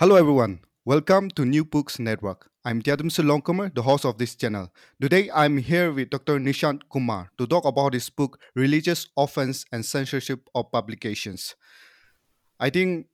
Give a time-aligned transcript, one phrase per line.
[0.00, 2.50] Hello everyone, welcome to New Books Network.
[2.64, 4.72] I'm Jadamsu Longkumar, the host of this channel.
[4.98, 6.38] Today I'm here with Dr.
[6.38, 11.54] Nishant Kumar to talk about his book Religious Offense and Censorship of Publications.
[12.58, 13.08] I think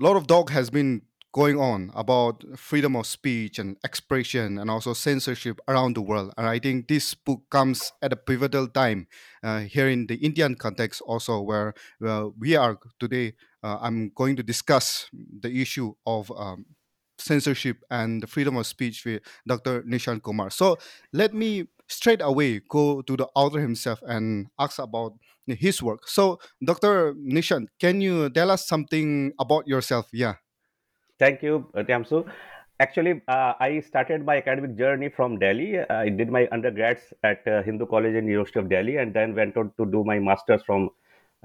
[0.00, 4.70] a lot of talk has been going on about freedom of speech and expression and
[4.70, 6.32] also censorship around the world.
[6.36, 9.06] And I think this book comes at a pivotal time
[9.42, 11.74] uh, here in the Indian context also where
[12.38, 16.66] we are today uh, I'm going to discuss the issue of um,
[17.18, 19.82] censorship and the freedom of speech with Dr.
[19.82, 20.50] Nishant Kumar.
[20.50, 20.78] So
[21.12, 25.12] let me straight away go to the author himself and ask about
[25.46, 26.08] his work.
[26.08, 27.14] So, Dr.
[27.14, 30.08] Nishant, can you tell us something about yourself?
[30.12, 30.34] Yeah.
[31.18, 32.28] Thank you, Tiamsu.
[32.80, 35.78] Actually, uh, I started my academic journey from Delhi.
[35.78, 39.56] I did my undergrads at uh, Hindu College and University of Delhi, and then went
[39.56, 40.90] on to do my masters from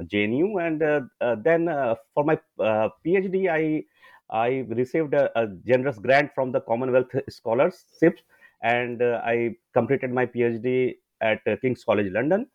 [0.02, 3.84] JNU, and uh, uh, then uh, for my PhD, I
[4.30, 8.22] I received a, a, generous grant from the Commonwealth Scholarships,
[8.64, 12.48] and I completed my PhD at King's College London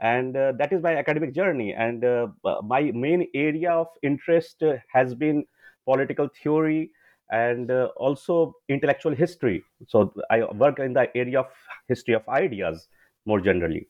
[0.00, 2.26] and uh, that is my academic journey and uh,
[2.62, 5.44] my main area of interest uh, has been
[5.84, 6.90] political theory
[7.30, 11.46] and also intellectual history so i work in the area of
[11.88, 12.88] history of ideas
[13.26, 13.88] more generally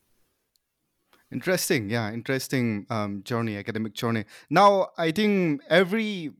[1.31, 4.25] Interesting, yeah, interesting um, journey, academic journey.
[4.49, 6.31] Now, I think every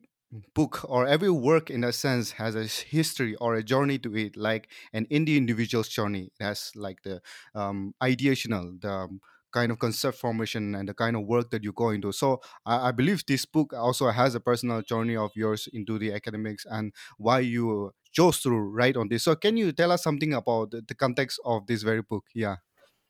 [0.54, 4.38] book or every work, in a sense, has a history or a journey to it,
[4.38, 6.32] like an indie individual's journey.
[6.40, 7.22] It has like the
[7.56, 9.10] um, ideational, the
[9.56, 12.12] kind of concept formation and the kind of work that you go into.
[12.12, 16.14] So I, I, believe this book also has a personal journey of yours into the
[16.14, 19.24] academics and why you chose to write on this.
[19.24, 22.26] So can you tell us something about the, the context of this very book?
[22.34, 22.58] Yeah.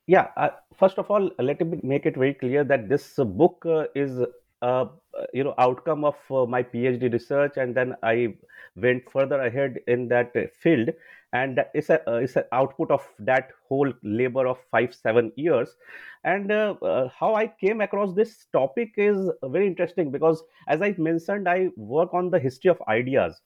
[0.06, 3.86] Yeah, uh, first of all, let me make it very clear that this book uh,
[3.96, 4.20] is
[4.62, 4.84] uh,
[5.32, 8.34] you know outcome of uh, my phd research and then i
[8.76, 10.90] went further ahead in that uh, field.
[11.32, 15.76] And it's a uh, it's an output of that whole labor of 5 7 years.
[16.24, 21.68] And how i came across this topic is very interesting because as i mentioned i
[21.76, 23.40] work on the history of ideas.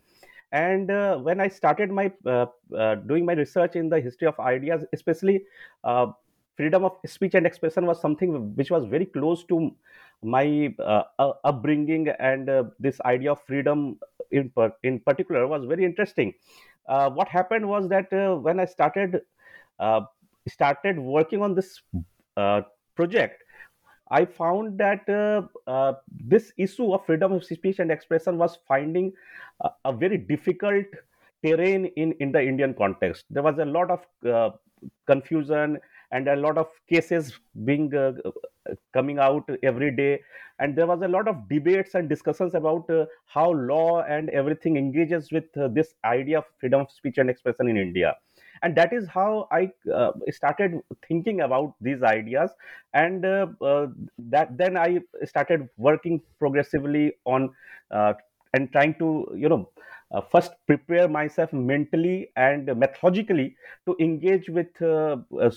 [0.52, 0.88] And
[1.25, 2.12] when i started my
[3.06, 5.42] doing my research in the history of ideas especially
[6.56, 9.75] freedom of speech and expression was something which was very close to
[10.22, 13.98] my uh, uh, upbringing and uh, this idea of freedom
[14.31, 16.34] in, in particular was very interesting.
[16.88, 19.20] Uh, what happened was that uh, when i started
[19.78, 20.00] uh,
[20.48, 21.82] started working on this
[22.97, 23.44] project
[24.10, 25.06] i found that
[26.32, 29.12] this issue of freedom of speech and expression was finding
[29.60, 30.87] a, a very difficult
[31.44, 33.25] terrain in in the indian context.
[33.31, 34.54] There was a lot of
[35.06, 35.78] confusion
[36.12, 40.21] and a lot of cases being uh, uh, coming out every day.
[40.59, 44.76] And there was a lot of debates and discussions about uh, how law and everything
[44.76, 48.16] engages with uh, this idea of freedom of speech and expression in india.
[48.62, 52.50] And that is how i uh, started thinking about these ideas.
[52.93, 53.87] And uh,
[54.19, 57.54] that then i started working progressively on
[58.54, 59.70] and trying to you know
[60.12, 63.54] uh, first prepare myself mentally and methodologically
[63.87, 65.50] to engage with uh, uh,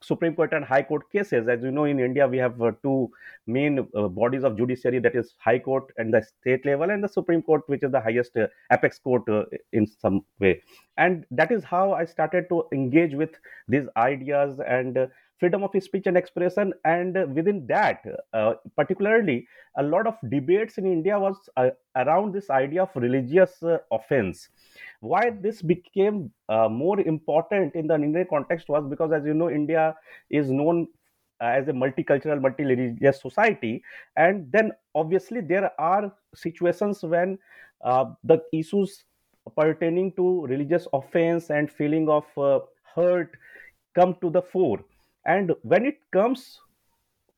[0.00, 1.48] Supreme Court and High Court cases.
[1.48, 3.10] As you know, in India, we have uh, two
[3.46, 7.08] main uh, bodies of judiciary that is High Court and the state level, and the
[7.08, 9.22] Supreme Court, which is the highest uh, apex court
[9.72, 10.62] in some way.
[10.96, 13.30] And that is how I started to engage with
[13.68, 15.08] these ideas and
[15.40, 19.46] freedom of speech and expression and within that uh, particularly
[19.78, 24.48] a lot of debates in india was uh, around this idea of religious uh, offense.
[25.00, 29.50] Why this became uh, more important in the indian context was because as you know
[29.50, 29.94] india
[30.28, 30.86] is known
[31.40, 33.82] as a multicultural multi-religious society
[34.16, 37.38] and then obviously there are situations when
[37.82, 39.04] uh, the issues
[39.56, 42.60] pertaining to religious offense and feeling of uh,
[42.94, 43.36] hurt
[43.94, 44.80] come to the fore
[45.26, 46.60] and when it comes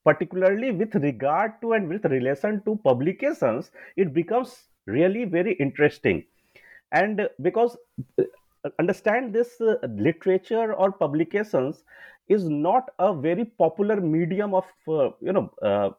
[0.04, 6.24] particularly with regard to and with relation to publications it becomes really very interesting.
[6.92, 7.76] And because
[8.18, 8.24] uh,
[8.78, 11.84] understand this uh, literature or publications
[12.28, 15.90] is not a very popular medium of uh, you know uh,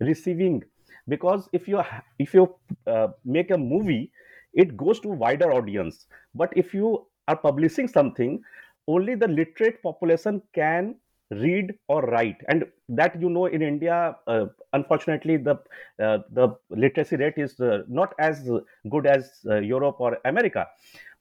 [0.00, 0.62] receiving.
[1.08, 1.82] Because if you
[2.18, 2.54] if you
[2.86, 4.12] uh, make a movie
[4.54, 6.06] it goes to wider audience.
[6.34, 8.40] But if you are publishing something
[8.88, 10.94] only the literate population can
[11.30, 15.54] read or write and that you know in india uh, unfortunately the
[16.00, 18.48] uh, the literacy rate is uh, not as
[18.88, 20.66] good as uh, europe or america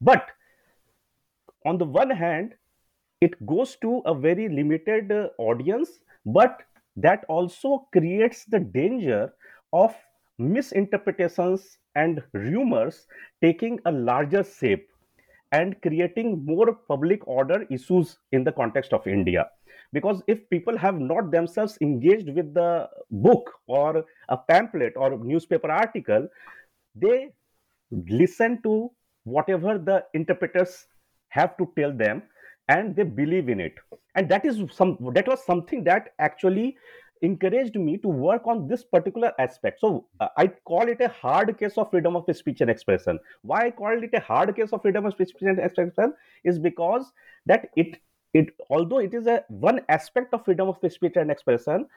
[0.01, 0.27] but
[1.65, 2.53] on the one hand
[3.21, 6.61] it goes to a very limited uh, audience but
[6.95, 9.33] that also creates the danger
[9.73, 9.95] of
[10.37, 13.07] misinterpretations and rumors
[13.41, 14.87] taking a larger shape
[15.51, 19.49] and creating more public order issues in the context of India.
[19.95, 25.71] Because if people have not themselves engaged with the book or a pamphlet or newspaper
[25.71, 26.27] article,
[26.95, 27.29] they
[28.21, 28.91] listen to
[29.23, 30.87] whatever the interpreters
[31.29, 32.23] have to tell them
[32.67, 33.75] and they believe in it.
[34.15, 36.77] And that is some that was something that actually
[37.21, 39.79] encouraged me to work on this particular aspect.
[39.79, 43.19] So uh, i call it a hard case of freedom of speech and expression.
[43.43, 46.13] Why i called it a hard case of freedom of speech and expression
[46.43, 47.11] is because
[47.45, 47.97] that it
[48.41, 51.87] it although it is a one aspect of freedom of speech and expression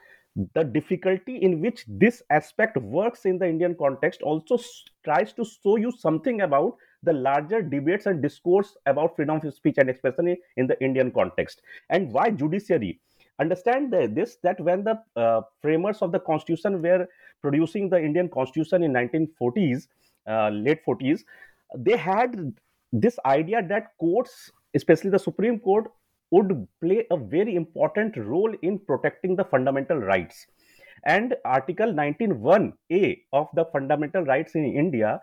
[0.53, 4.57] the difficulty in which this aspect works in the indian context also
[5.03, 9.75] tries to show you something about the larger debates and discourse about freedom of speech
[9.77, 11.61] and expression in the indian context.
[11.89, 12.99] And why judiciary?
[13.39, 17.07] Understand this that when the uh, framers of the constitution were
[17.41, 19.87] producing the indian constitution in 1940s
[20.27, 21.21] uh, late 40s
[21.77, 22.53] they had
[22.91, 25.89] this idea that courts especially the supreme court
[26.31, 30.47] would play a very important role in protecting the fundamental rights.
[31.05, 35.21] And article 191a of the fundamental rights in india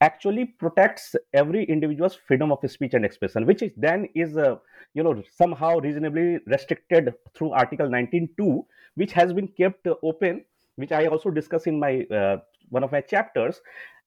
[0.00, 4.56] actually protects every individual's freedom of speech and expression which is then is uh,
[4.94, 8.64] you know somehow reasonably restricted through article 19.2
[8.94, 10.44] which has been kept open
[10.76, 12.36] which i also discuss in my uh,
[12.68, 13.60] one of my chapters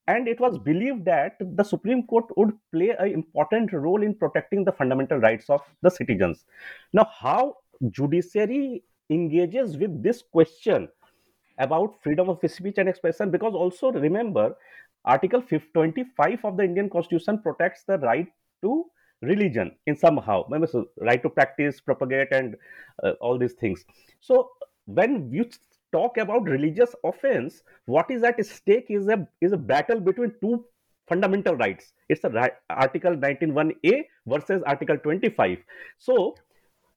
[0.07, 4.63] and it was believed that the supreme court would play an important role in protecting
[4.63, 6.45] the fundamental rights of the citizens
[6.93, 7.55] now how
[7.89, 10.87] judiciary engages with this question
[11.57, 14.55] about freedom of speech and expression because also remember
[15.05, 18.27] Article 25 of the Indian Constitution protects the right
[18.61, 18.85] to
[19.21, 22.55] religion in somehow, so right to practice, propagate, and
[23.03, 23.83] uh, all these things.
[24.19, 24.49] So
[24.85, 25.49] when you
[25.91, 30.65] talk about religious offense, what is at stake is a is a battle between two
[31.07, 31.93] fundamental rights.
[32.07, 35.57] It's a right, Article 191A versus Article 25.
[35.97, 36.35] So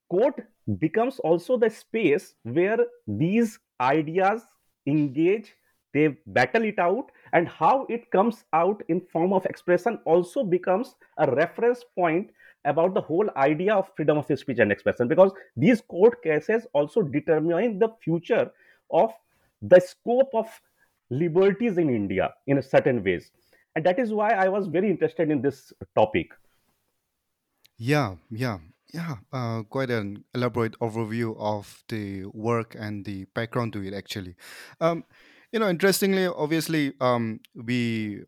[0.09, 0.45] court
[0.79, 4.43] becomes also the space where these ideas
[4.85, 5.53] engage
[5.93, 10.95] they battle it out and how it comes out in form of expression also becomes
[11.19, 12.31] a reference point
[12.65, 17.01] about the whole idea of freedom of speech and expression because these court cases also
[17.01, 18.51] determine the future
[18.93, 19.11] of
[19.61, 20.47] the scope of
[21.09, 23.31] liberties in india in a certain ways.
[23.75, 26.27] And that is why i was very interested in this topic.
[27.77, 28.59] Yeah yeah
[28.93, 34.35] yeah, uh, quite an elaborate overview of the work and the background to it, actually.
[34.79, 35.03] Um,
[35.51, 38.21] you know, interestingly, obviously, um, we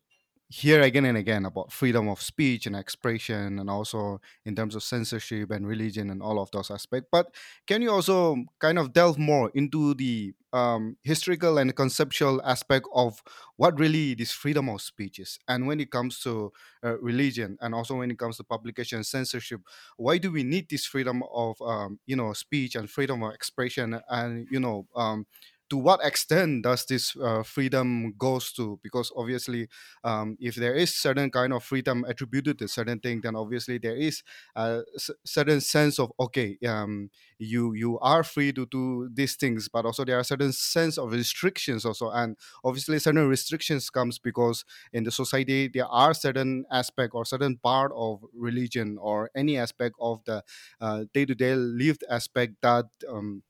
[0.49, 4.83] hear again and again about freedom of speech and expression, and also in terms of
[4.83, 7.09] censorship and religion and all of those aspects.
[7.11, 7.33] But
[7.67, 13.21] can you also kind of delve more into the um, historical and conceptual aspect of
[13.57, 16.51] what really this freedom of speech is, and when it comes to
[16.83, 19.61] uh, religion, and also when it comes to publication censorship,
[19.97, 23.99] why do we need this freedom of um, you know speech and freedom of expression,
[24.09, 25.25] and you know um,
[25.69, 28.79] to what extent does this uh, freedom goes to?
[28.83, 29.67] Because obviously
[30.03, 33.95] um, if there is certain kind of freedom attributed to certain thing then obviously there
[33.95, 34.21] is
[34.55, 34.81] a
[35.25, 40.05] certain sense of okay um, you you are free to do these things but also
[40.05, 45.11] there are certain sense of restrictions also and obviously certain restrictions comes because in the
[45.11, 50.43] society there are certain aspect or certain part of religion or any aspect of the
[50.81, 53.43] uh, day-to-day lived aspect that um,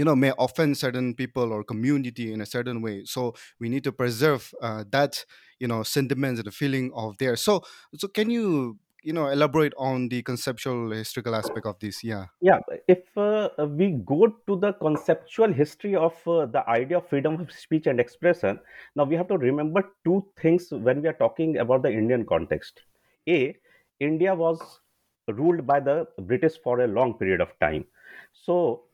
[0.00, 3.04] you know may offend certain people or community in a certain way.
[3.04, 5.26] So we need to preserve uh, that
[5.58, 7.36] you know sentiments and the feeling of there.
[7.36, 7.60] So
[7.94, 12.02] so can you you know elaborate on the conceptual historical aspect of this?
[12.02, 12.24] Yeah.
[12.40, 17.38] Yeah if uh, we go to the conceptual history of uh, the idea of freedom
[17.38, 18.58] of speech and expression
[18.96, 22.84] now we have to remember two things when we are talking about the indian context.
[23.28, 23.54] A
[24.00, 24.60] india was
[25.28, 27.84] ruled by the british for a long period of time.
[28.32, 28.84] So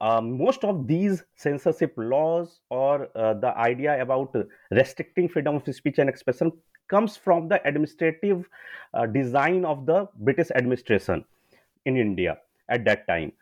[0.00, 4.34] uh, most of these censorship laws or uh, the idea about
[4.70, 6.52] restricting freedom of speech and expression
[6.88, 8.48] comes from the administrative
[8.94, 11.24] uh, design of the British administration
[11.86, 13.32] in India at that time.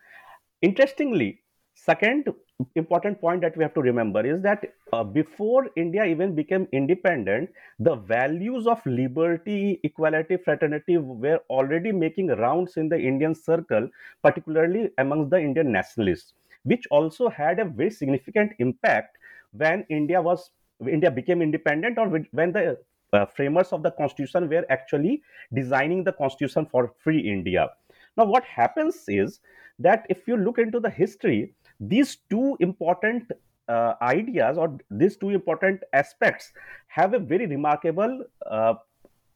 [0.61, 1.41] Interestingly,
[1.73, 2.29] second,
[2.75, 7.49] important point that we have to remember is that uh, before India even became independent,
[7.79, 13.89] the values of liberty, equality, fraternity were already making rounds in the Indian circle,
[14.23, 19.17] particularly amongst the Indian nationalists, which also had a very significant impact
[19.53, 20.51] when India was
[20.87, 22.77] India became independent or when the
[23.11, 25.21] uh, framers of the constitution were actually
[25.53, 27.69] designing the constitution for free India.
[28.15, 29.39] Now, what happens is
[29.79, 33.31] that if you look into the history, these two important
[33.67, 36.51] uh, ideas or these two important aspects
[36.87, 38.73] have a very remarkable uh,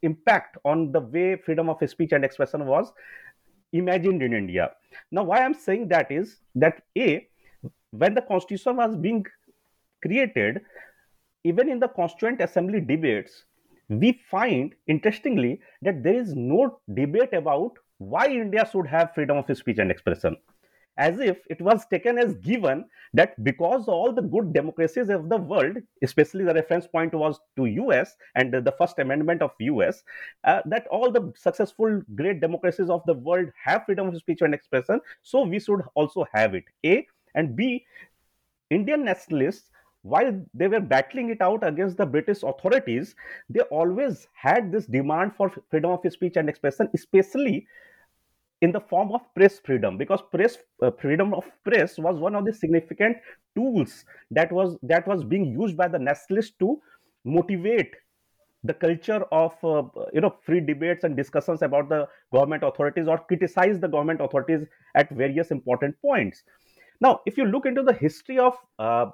[0.02, 2.92] impact on the way freedom of speech and expression was
[3.72, 4.72] imagined in India.
[5.12, 7.28] Now, why I'm saying that is that A,
[7.92, 9.26] when the constitution was being
[10.02, 10.62] created,
[11.44, 13.46] even in the Constituent Assembly debates,
[13.90, 19.58] we find interestingly that there is no debate about why India should have freedom of
[19.58, 20.36] speech and expression
[20.98, 25.38] as if it was taken as given that because all the good democracies of the
[25.38, 30.04] world especially the reference point was to us and the first amendment of us
[30.44, 34.54] uh, that all the successful great democracies of the world have freedom of speech and
[34.54, 36.66] expression so we should also have it.
[36.86, 37.86] A and b
[38.70, 39.70] indian nationalists
[40.04, 43.16] while they were battling it out against the british authorities
[43.50, 47.66] they always had this demand for freedom of speech and expression especially
[48.64, 52.46] in the form of press freedom because press uh, freedom of press was one of
[52.46, 53.18] the significant
[53.56, 56.80] tools that was that was being used by the nationalists to
[57.26, 57.94] motivate
[58.64, 63.18] the culture of uh, you know free debates and discussions about the government authorities or
[63.32, 64.66] criticize the government authorities
[64.96, 66.44] at various important points.
[67.02, 69.08] Now if you look into the history of uh,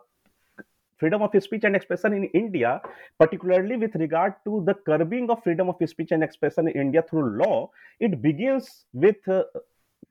[0.99, 2.81] freedom of speech and expression in India,
[3.17, 7.37] particularly with regard to the curbing of freedom of speech and expression in India through
[7.37, 9.43] law, it begins with uh,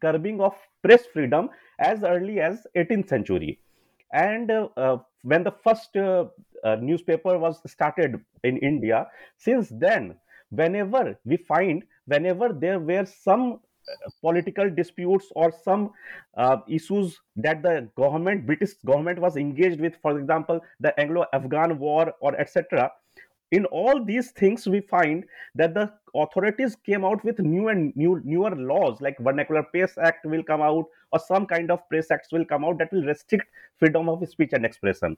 [0.00, 3.58] curbing of press freedom as early as 18th century.
[4.12, 6.26] And uh, uh, when the first uh,
[6.64, 10.16] uh, newspaper was started in India, since then,
[10.50, 13.60] whenever we find, whenever there were some
[14.20, 15.90] political disputes or some
[16.36, 22.12] uh, issues that the government british government was engaged with for example the anglo-afghan war
[22.20, 22.90] or etc
[23.50, 28.20] in all these things we find that the authorities came out with new and new
[28.24, 32.32] newer laws like vernacular press act will come out or some kind of press acts
[32.32, 33.46] will come out that will restrict
[33.78, 35.16] freedom of speech and expression.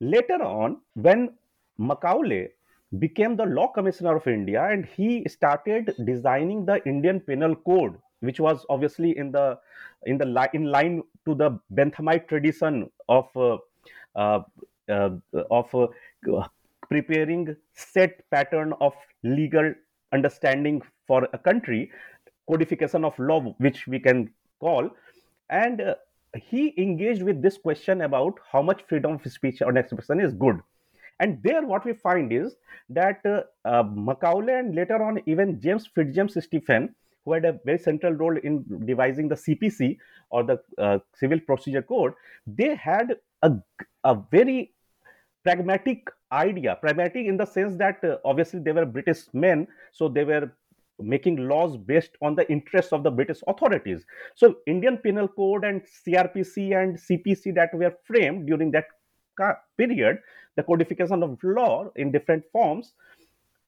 [0.00, 1.34] Later on when
[1.78, 2.50] macaulay
[2.98, 8.40] became the law commissioner of India and he started designing the Indian Penal Code, which
[8.40, 9.58] was obviously in the
[10.06, 13.56] in the li- in line to the Benthamite tradition of uh,
[14.16, 14.40] uh,
[14.88, 15.10] uh,
[15.50, 15.86] of uh,
[16.88, 19.74] preparing set pattern of legal
[20.12, 21.90] understanding for a country,
[22.48, 24.88] codification of law, which we can call,
[25.50, 25.94] and uh,
[26.36, 30.60] he engaged with this question about how much freedom of speech or expression is good
[31.20, 32.56] and there, what we find is
[32.90, 36.94] that uh, uh, Macaulay and later on even James Fitzjames Stephen,
[37.24, 39.96] who had a very central role in devising the CPC
[40.30, 42.12] or the uh, Civil Procedure Code,
[42.46, 43.52] they had a,
[44.04, 44.72] a very
[45.44, 46.76] pragmatic idea.
[46.80, 50.50] Pragmatic in the sense that uh, obviously they were British men, so they were
[51.00, 54.04] making laws based on the interests of the British authorities.
[54.34, 58.86] So Indian Penal Code and CRPC and CPC that were framed during that
[59.76, 60.18] period,
[60.56, 62.94] the codification of law in different forms,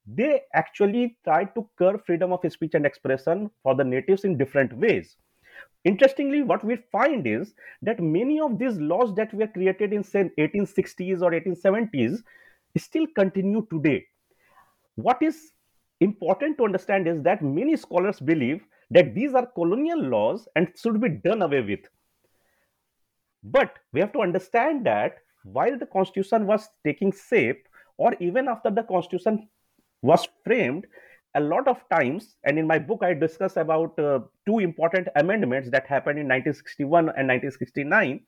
[0.07, 4.73] they actually tried to curb freedom of speech and expression for the natives in different
[4.77, 5.17] ways.
[5.85, 10.31] Interestingly, what we find is that many of these laws that were created in, say,
[10.39, 12.23] 1860s or 1870s
[12.77, 14.05] still continue today.
[14.97, 15.53] What is
[16.01, 21.01] important to understand is that many scholars believe that these are colonial laws and should
[21.01, 21.81] be done away with.
[23.43, 25.19] But we have to understand that
[25.53, 27.67] while the constitution was taking shape
[27.99, 29.49] or even after the constitution
[30.03, 30.87] was framed
[31.35, 35.71] a lot of times and in my book i discuss about uh, two important amendments
[35.71, 38.21] that happened in 1961 and 1969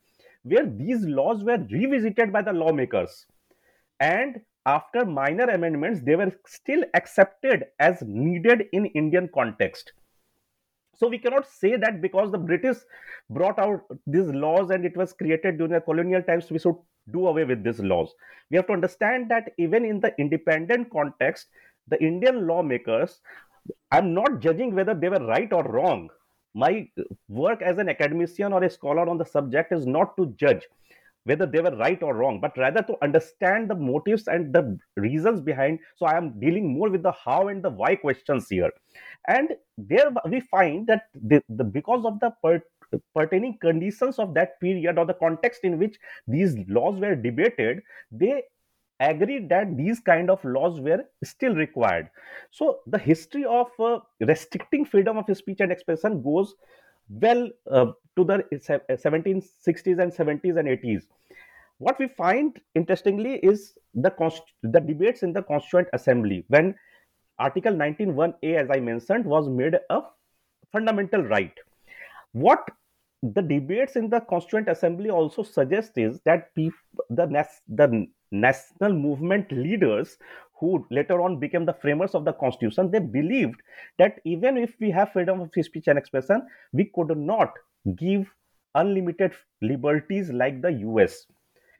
[0.43, 3.25] where these laws were revisited by the lawmakers.
[3.99, 9.93] And after minor amendments they were still accepted as needed in indian context.
[10.95, 12.77] So we cannot say that because the british
[13.29, 16.75] brought out these laws and it was created during the colonial times we should
[17.11, 18.13] do away with these laws.
[18.49, 21.47] We have to understand that even in the independent context,
[21.87, 23.19] the Indian lawmakers,
[23.91, 26.09] I'm not judging whether they were right or wrong.
[26.55, 26.89] My
[27.27, 30.67] work as an academician or a scholar on the subject is not to judge
[31.25, 35.41] whether they were right or wrong, but rather to understand the motives and the reasons
[35.41, 35.79] behind.
[35.95, 38.71] So I am dealing more with the how and the why questions here.
[39.27, 42.61] And there we find that the, the because of the per,
[43.15, 47.81] pertaining conditions of that period or the context in which these laws were debated
[48.11, 48.43] they
[48.99, 52.09] agreed that these kind of laws were still required.
[52.51, 56.53] So the history of uh, restricting freedom of speech and expression goes
[57.09, 57.85] well uh,
[58.17, 61.03] to the 1760s and 70s and 80s
[61.79, 66.75] what we find interestingly is the const- the debates in the constituent assembly when
[67.39, 70.01] article 191a as i mentioned was made a
[70.71, 71.63] fundamental right
[72.33, 72.69] what
[73.21, 76.71] the debates in the constituent assembly also suggest is that the,
[77.09, 80.17] the national movement leaders
[80.59, 83.59] who later on became the framers of the constitution they believed
[83.97, 87.53] that even if we have freedom of speech and expression we could not
[87.95, 88.27] give
[88.75, 91.25] unlimited liberties like the us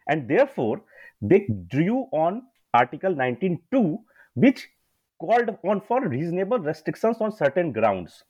[0.08, 0.82] and therefore
[1.22, 2.42] they drew on
[2.74, 3.98] article 19.2
[4.34, 4.68] which
[5.20, 8.24] called on for reasonable restrictions on certain grounds.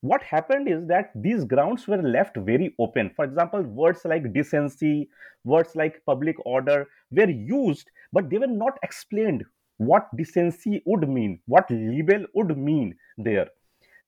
[0.00, 3.10] What happened is that these grounds were left very open.
[3.16, 5.08] For example words like decency
[5.44, 9.44] words like public order were used but they were not explained
[9.78, 13.48] what decency would mean what libel would mean there.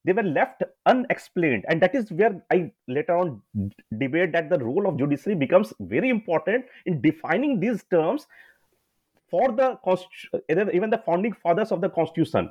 [0.04, 3.42] They were left unexplained and that is where i later on
[3.98, 8.26] debate that the role of judiciary becomes very important in defining these terms
[9.30, 9.78] for the
[10.48, 12.50] even the founding fathers of the constitution.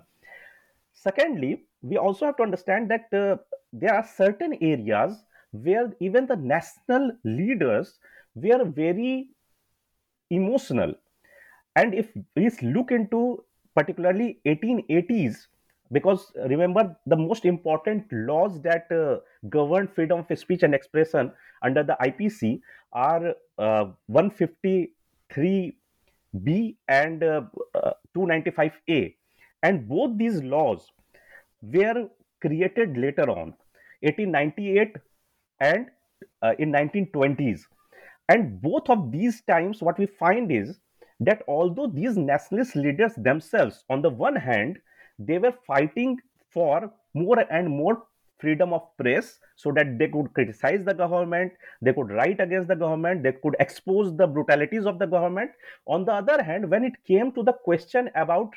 [0.94, 3.38] Secondly we also have to understand that uh,
[3.72, 8.00] there are certain areas where even the national leaders
[8.36, 9.30] were very
[10.30, 10.94] emotional.
[11.76, 13.44] And if we look into
[13.76, 15.48] particularly 1880s
[15.92, 19.20] because remember the most important laws that uh,
[19.50, 21.32] govern freedom of speech and expression
[21.64, 22.60] under the ipc
[22.92, 23.86] are uh,
[26.40, 27.42] 153b and uh,
[28.16, 29.16] 295a
[29.64, 30.92] and both these laws
[31.62, 32.08] were
[32.42, 33.54] created later on
[34.02, 34.96] 1898
[35.60, 35.88] and
[36.42, 37.62] uh, in 1920s
[38.30, 40.80] and both of these times what we find is
[41.20, 44.78] that although these nationalist leaders themselves on the one hand
[45.18, 46.18] they were fighting
[46.52, 48.04] for more and more
[48.40, 52.76] freedom of press so that they could criticize the government they could write against the
[52.76, 55.52] government they could expose the brutalities of the government.
[55.86, 58.52] On the other hand when it came to the question about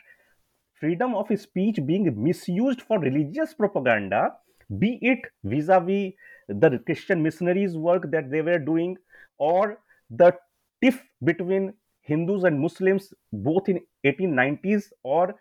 [0.80, 4.32] freedom of speech being misused for religious propaganda,
[4.78, 6.12] be it vis a vis
[6.48, 8.96] the Christian missionaries' work that they were doing,
[9.38, 9.78] or
[10.10, 10.34] the
[10.82, 15.34] tiff between Hindus and Muslims, both in 1890s or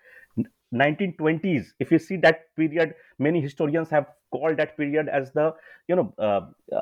[0.74, 1.74] 1920s.
[1.80, 5.54] If you see that period, many historians have called that period as the
[5.88, 6.42] you know uh,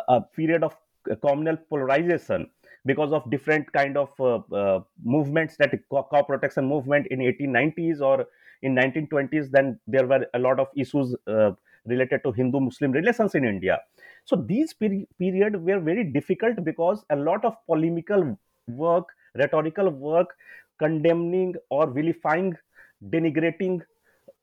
[0.09, 0.75] a period of
[1.21, 2.49] communal polarization
[2.85, 8.25] because of different kind of uh, uh, movements that cow protection movement in 1890s or
[8.61, 11.51] in 1920s then there were a lot of issues uh,
[11.85, 13.79] related to hindu muslim relations in india
[14.25, 20.35] so these peri- period were very difficult because a lot of polemical work rhetorical work
[20.79, 22.55] condemning or vilifying
[23.05, 23.81] denigrating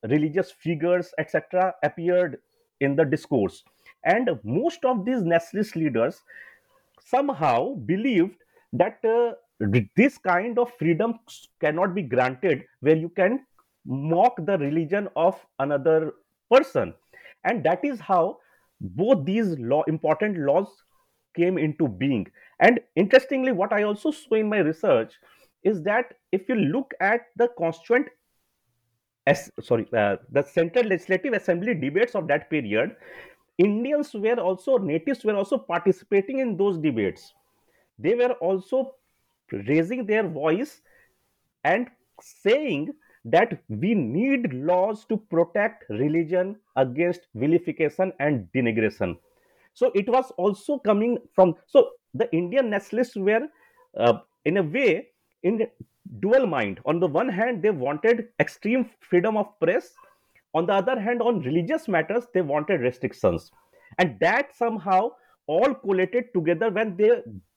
[0.05, 2.38] religious figures etc appeared
[2.81, 3.64] in the discourse.
[4.05, 6.23] And most of these nationalist leaders
[7.01, 8.37] somehow believed
[8.73, 9.33] that uh,
[9.97, 11.19] this kind of freedom
[11.61, 13.47] cannot be granted where you can
[13.87, 16.14] mock the religion of another
[16.51, 16.95] person.
[17.45, 18.38] And that is how
[18.81, 20.69] both these law important laws
[21.37, 22.27] came into being.
[22.61, 25.14] And interestingly what i also saw in my research
[25.62, 28.09] is that if you look at the constituent
[29.27, 32.97] as sorry uh, the central legislative assembly debates of that period
[33.59, 37.35] indians were also natives were also participating in those debates.
[37.99, 38.95] They were also
[39.53, 40.81] raising their voice
[41.63, 41.89] and
[42.21, 42.91] saying
[43.25, 49.17] that we need laws to protect religion against vilification and denigration.
[49.73, 53.49] So it was also coming from so the indian nationalists were
[53.97, 55.09] uh, in a way
[55.43, 55.67] in
[56.20, 56.81] dual mind.
[56.85, 59.94] On the one hand they wanted extreme freedom of press.
[60.55, 63.50] On the other hand on religious matters they wanted restrictions.
[63.98, 65.12] And that somehow
[65.46, 67.11] all collated together when they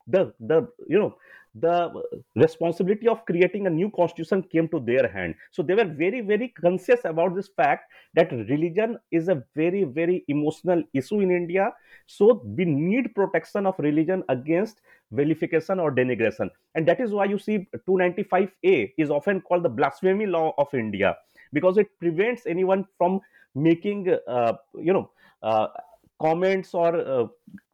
[0.08, 1.16] the the you know
[1.60, 1.92] the
[2.36, 5.36] responsibility of creating a new constitution came to their hand.
[5.52, 10.24] So they were very very conscious about this fact that religion is a very very
[10.28, 11.72] emotional issue in india.
[12.06, 16.50] So we need protection of religion against vilification or denigration.
[16.76, 21.16] And that is why you see 295a is often called the blasphemy law of india
[21.54, 23.20] because it prevents anyone from
[23.56, 25.10] making uh, you know
[25.44, 25.68] uh,
[26.22, 27.28] comments or uh,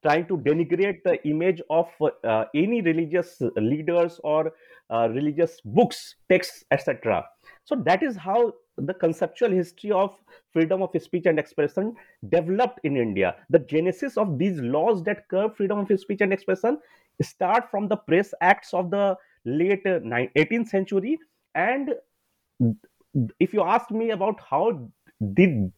[0.03, 4.51] trying to denigrate the image of uh, any religious leaders or
[4.89, 7.25] uh, religious books texts etc
[7.63, 10.15] so that is how the conceptual history of
[10.51, 11.95] freedom of speech and expression
[12.29, 13.35] developed in India.
[13.49, 16.79] The genesis of these laws that curb freedom of speech and expression
[17.21, 21.19] start from the press acts of the late 18th uh, century
[21.53, 21.93] and
[23.39, 24.89] if you ask me about how
[25.33, 25.71] did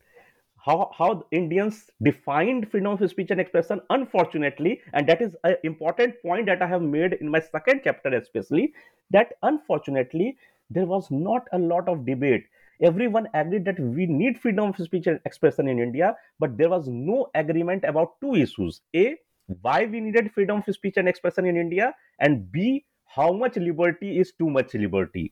[0.65, 6.19] how, how Indians defined freedom of speech and expression, unfortunately, and that is an important
[6.23, 8.73] point that I have made in my second chapter, especially,
[9.11, 10.37] that unfortunately,
[10.71, 12.45] there was not a lot of debate.
[12.81, 16.87] Everyone agreed that we need freedom of speech and expression in India, but there was
[16.87, 18.81] no agreement about two issues.
[18.95, 19.15] A,
[19.61, 24.19] why we needed freedom of speech and expression in India, and B, how much liberty
[24.19, 25.31] is too much liberty.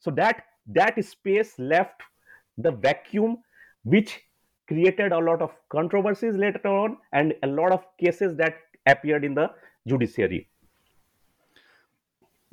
[0.00, 2.02] So that that space left
[2.58, 3.38] the vacuum
[3.84, 4.20] which
[4.66, 8.54] created a lot of controversies later on and a lot of cases that
[8.86, 9.50] appeared in the
[9.86, 10.48] judiciary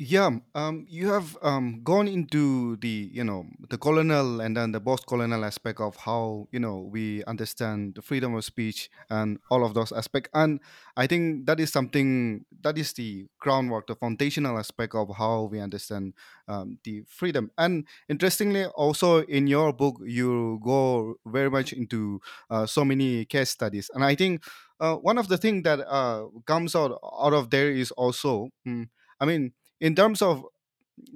[0.04, 4.80] yeah, um, you have um, gone into the you know the colonial and then the
[4.82, 9.76] post-colonial aspect of how you know we understand the freedom of speech and all of
[9.76, 10.60] those aspects, and
[10.98, 15.60] I think that is something that is the groundwork, the foundational aspect of how we
[15.60, 16.14] understand
[16.48, 17.52] um, the freedom.
[17.60, 23.52] And interestingly, also in your book, you go very much into uh, so many case
[23.52, 24.44] studies, and I think
[24.80, 28.90] uh, one of the things that uh, comes out out of there is also, mm,
[29.20, 30.46] I mean in terms of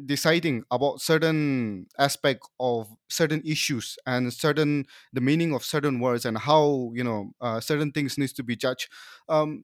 [0.06, 6.38] deciding about certain aspect of certain issues and certain the meaning of certain words and
[6.38, 8.89] how you know uh, certain things needs to be judged
[9.30, 9.63] um,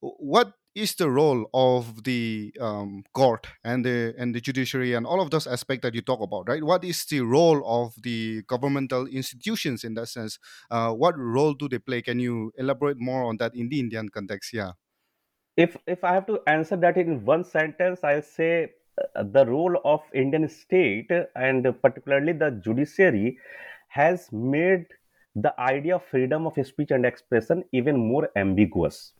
[0.00, 5.20] what is the role of the um, court and the and the judiciary and all
[5.20, 6.62] of those aspects that you talk about right?
[6.62, 10.38] What is the role of the governmental institutions in that sense?
[10.70, 12.02] Uh, what role do they play?
[12.02, 14.52] Can you elaborate more on that in the indian context?
[14.52, 14.72] Yeah
[15.62, 18.70] if if I have to answer that in one sentence, I'll say
[19.16, 23.38] uh, the role of Indian state and particularly the judiciary
[23.88, 24.86] has made
[25.36, 29.12] the idea of freedom of speech and expression even more ambiguous.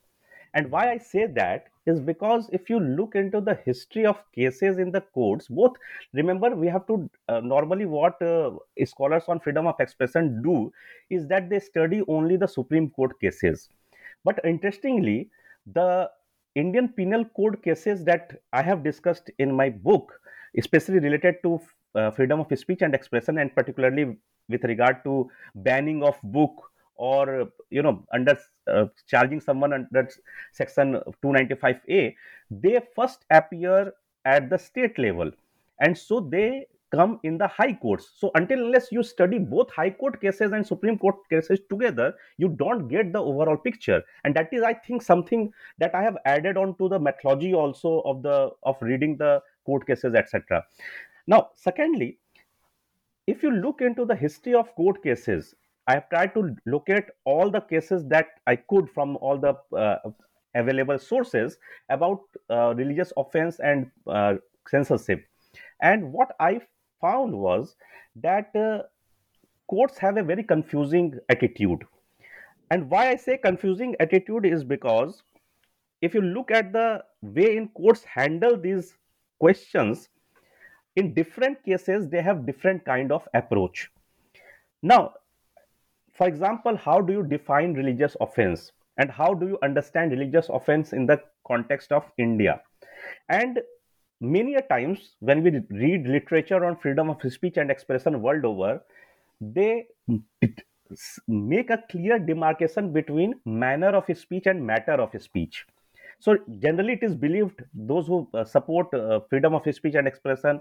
[0.54, 4.78] And why I say that is because if you look into the history of cases
[4.78, 5.76] in the courts, both
[6.12, 8.50] remember we have to uh, normally what uh,
[8.84, 10.72] scholars on freedom of expression do
[11.10, 13.68] is that they study only the Supreme Court cases.
[14.24, 15.30] But interestingly,
[15.72, 16.10] the
[16.54, 20.20] Indian Penal Code cases that I have discussed in my book,
[20.56, 21.60] especially related to
[21.94, 24.16] uh, freedom of speech and expression, and particularly
[24.48, 28.36] with regard to banning of book or you know under
[28.66, 30.08] uh, charging someone under
[30.52, 32.14] section 295a
[32.50, 33.92] they first appear
[34.24, 35.30] at the state level.
[35.78, 38.10] And so they come in the high courts.
[38.16, 42.48] So until unless you study both high court cases and Supreme Court cases together, you
[42.48, 44.02] don't get the overall picture.
[44.24, 48.00] And that is, I think, something that I have added on to the methodology also
[48.00, 50.64] of the of reading the court cases, etc.
[51.26, 52.18] Now, secondly,
[53.26, 55.54] if you look into the history of court cases,
[55.86, 59.96] I have tried to locate all the cases that I could from all the uh,
[60.54, 61.56] available sources
[61.88, 64.34] about uh, religious offense and uh,
[64.68, 65.24] censorship.
[65.80, 66.60] And what I
[67.00, 67.76] found was
[68.16, 68.82] that uh,
[69.68, 71.84] courts have a very confusing attitude.
[72.70, 75.22] And why I say confusing attitude is because
[76.02, 78.94] if you look at the way in courts handle these
[79.38, 80.08] questions,
[80.96, 83.90] in different cases they have different kind of approach.
[84.82, 85.14] Now,
[86.14, 88.72] for example, how do you define religious offense?
[88.98, 92.60] And how do you understand religious offense in the context of India?
[93.28, 93.60] And
[94.20, 98.82] many a times when we read literature on freedom of speech and expression world over
[99.40, 99.86] they
[101.28, 105.64] make a clear demarcation between manner of speech and matter of speech.
[106.18, 110.60] So generally it is believed those who uh, support uh, freedom of speech and expression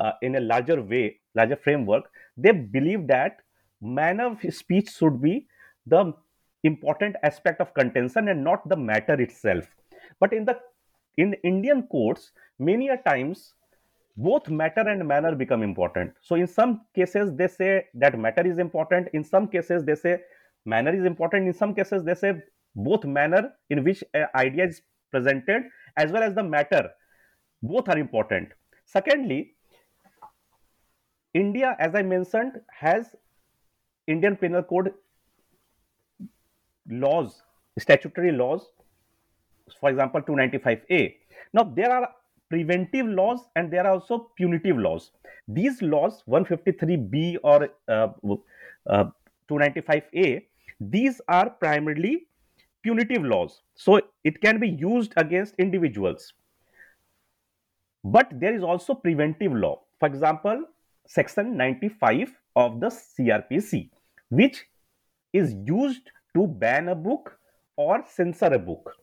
[0.00, 3.40] uh, in a larger way larger framework they believe that
[3.80, 5.46] manner of speech should be
[5.86, 6.12] the
[6.62, 9.66] important aspect of contention and not the matter itself.
[10.18, 10.58] But in the
[11.16, 13.54] in indian courts many a times
[14.16, 16.12] both matter and manner become important.
[16.20, 19.08] So in some cases they say that matter is important.
[19.12, 20.20] In some cases they say
[20.64, 21.48] manner is important.
[21.48, 22.34] In some cases they say
[22.76, 25.64] both manner in which an idea is presented
[25.96, 26.90] as well as the matter
[27.60, 28.50] both are important.
[28.84, 29.54] Secondly
[31.34, 33.14] india as i mentioned has
[34.14, 34.92] indian penal code
[37.04, 37.42] laws
[37.84, 38.68] statutory laws
[39.80, 41.14] for example 295a
[41.52, 42.08] now there are
[42.54, 45.10] preventive laws and there are also punitive laws.
[45.48, 48.08] These laws, 153B or uh,
[48.88, 49.04] uh,
[49.50, 50.42] 295A,
[50.80, 52.26] these are primarily
[52.82, 53.62] punitive laws.
[53.74, 56.32] So it can be used against individuals.
[58.04, 59.80] But there is also preventive law.
[59.98, 60.64] For example,
[61.06, 63.90] section 95 of the CRPC,
[64.28, 64.66] which
[65.32, 67.38] is used to ban a book
[67.76, 68.94] or censor a book.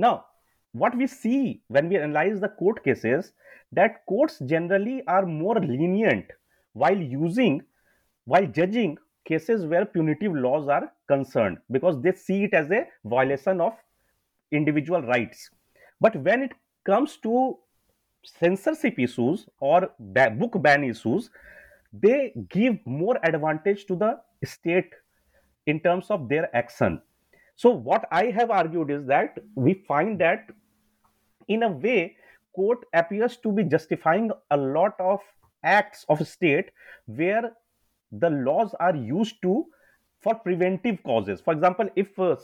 [0.00, 0.24] Now,
[0.72, 3.32] what we see when we analyze the court cases
[3.72, 6.30] that courts generally are more lenient
[6.72, 7.62] while using
[8.24, 13.60] while judging cases where punitive laws are concerned because they see it as a violation
[13.60, 13.74] of
[14.52, 15.50] individual rights.
[16.00, 16.52] But when it
[16.84, 17.58] comes to
[18.24, 21.30] censorship issues or book ban issues
[21.92, 24.92] they give more advantage to the state
[25.66, 27.00] in terms of their action
[27.62, 30.50] so what i have argued is that we find that
[31.48, 32.16] in a way
[32.54, 35.20] court appears to be justifying a lot of
[35.62, 36.70] acts of state
[37.06, 37.52] where
[38.12, 39.66] the laws are used to
[40.20, 41.40] for preventive causes.
[41.40, 42.36] For example if uh,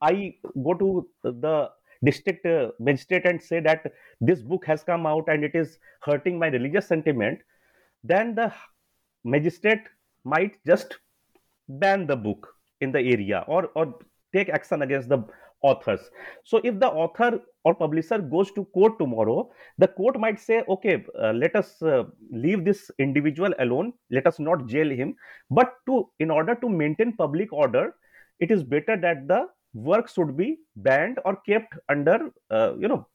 [0.00, 1.70] i go to the
[2.04, 6.38] district uh, magistrate and say that this book has come out and it is hurting
[6.38, 7.38] my religious sentiment
[8.02, 8.52] then the
[9.24, 9.84] magistrate
[10.24, 10.98] might just
[11.68, 12.48] ban the book
[12.80, 13.94] in the area or or
[14.32, 15.24] take action against the
[15.62, 16.00] authors.
[16.44, 21.04] So if the author or publisher goes to court tomorrow the court might say okay
[21.18, 23.92] uh, let us uh, leave this individual alone.
[24.10, 25.14] Let us not jail him.
[25.50, 27.94] But to in order to maintain public order
[28.40, 33.06] it is better that the work should be banned or kept under uh, you know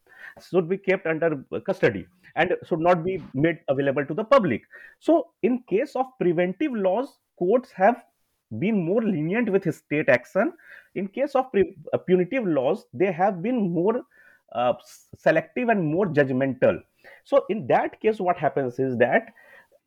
[0.49, 4.61] should be kept under custody and should not be made available to the public.
[4.99, 8.03] So in case of preventive laws courts have
[8.59, 10.53] been more lenient with his state action.
[10.95, 14.01] In case of pre- uh, punitive laws they have been more
[14.53, 14.73] uh,
[15.17, 16.79] selective and more judgmental.
[17.23, 19.33] So in that case what happens is that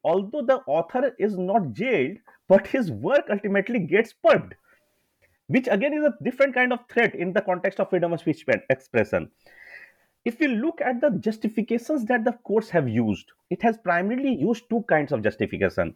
[0.05, 2.19] although the author is not jailed
[2.49, 4.55] but his work ultimately gets purged
[5.49, 8.45] which again is a different kind of threat in the context of freedom of speech
[8.71, 9.29] expression.
[10.25, 14.71] If we look at the justifications that the courts have used it has primarily used
[14.71, 15.95] two kinds of justification.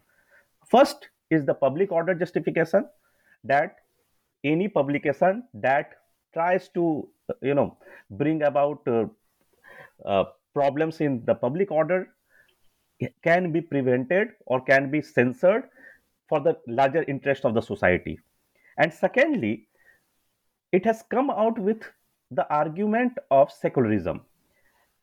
[0.66, 2.87] First is the public order justification
[3.44, 3.76] that
[4.44, 5.92] any publication that
[6.32, 7.08] tries to
[7.40, 7.76] you know
[8.10, 9.06] bring about uh,
[10.04, 12.08] uh, problems in the public order
[13.22, 15.64] can be prevented or can be censored
[16.28, 18.18] for the larger interest of the society.
[18.78, 19.68] And secondly
[20.72, 21.82] it has come out with
[22.30, 24.20] the argument of secularism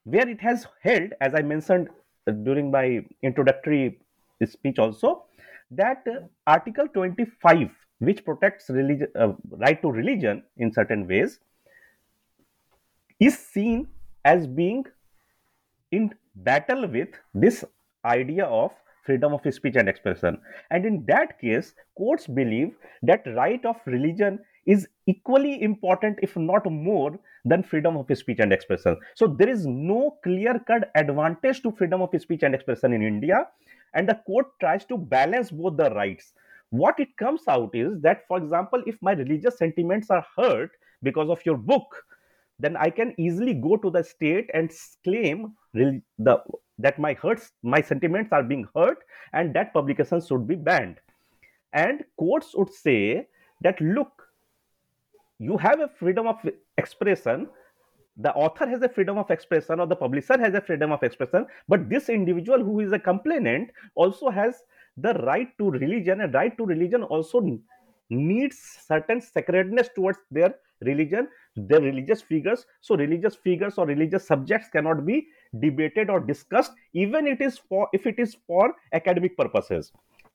[0.03, 1.89] where it has held as i mentioned
[2.27, 2.86] uh, during my
[3.29, 3.99] introductory
[4.53, 5.23] speech also
[5.71, 11.39] that uh, article 25 which protects religion uh, right to religion in certain ways
[13.19, 13.88] is seen
[14.25, 14.84] as being
[15.91, 17.63] in battle with this
[18.05, 18.71] idea of
[19.05, 20.39] freedom of speech and expression.
[20.69, 26.69] And in that case courts believe that right of religion is equally important if not
[26.71, 28.97] more than freedom of speech and expression.
[29.15, 33.47] So there is no clear cut advantage to freedom of speech and expression in india
[33.93, 36.34] and the court tries to balance both the rights.
[36.69, 40.71] What it comes out is that for example if my religious sentiments are hurt
[41.04, 42.06] because of your book
[42.60, 44.71] then i can easily go to the state and
[45.04, 46.39] claim the
[46.82, 49.00] that my hurts my sentiments are being hurt
[49.34, 51.00] and that publication should be banned.
[51.74, 53.28] And courts would say
[53.62, 54.28] that look
[55.41, 56.38] you have a freedom of
[56.77, 57.47] expression.
[58.17, 61.45] The author has a freedom of expression or the publisher has a freedom of expression
[61.67, 64.63] but this individual who is a complainant also has
[64.97, 67.41] the right to religion and right to religion also
[68.10, 72.65] needs certain sacredness towards their religion their religious figures.
[72.82, 75.27] So religious figures or religious subjects cannot be
[75.60, 79.91] debated or discussed even it is for if it is for academic purposes.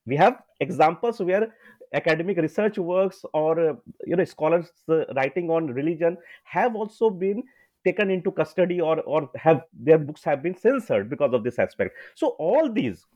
[0.07, 1.53] We have examples where
[1.95, 3.75] academic research works or uh,
[4.07, 7.43] you know scholars uh, writing on religion have also been
[7.85, 11.97] taken into custody or or have their books have been censored because of this aspect.
[12.15, 13.07] So all these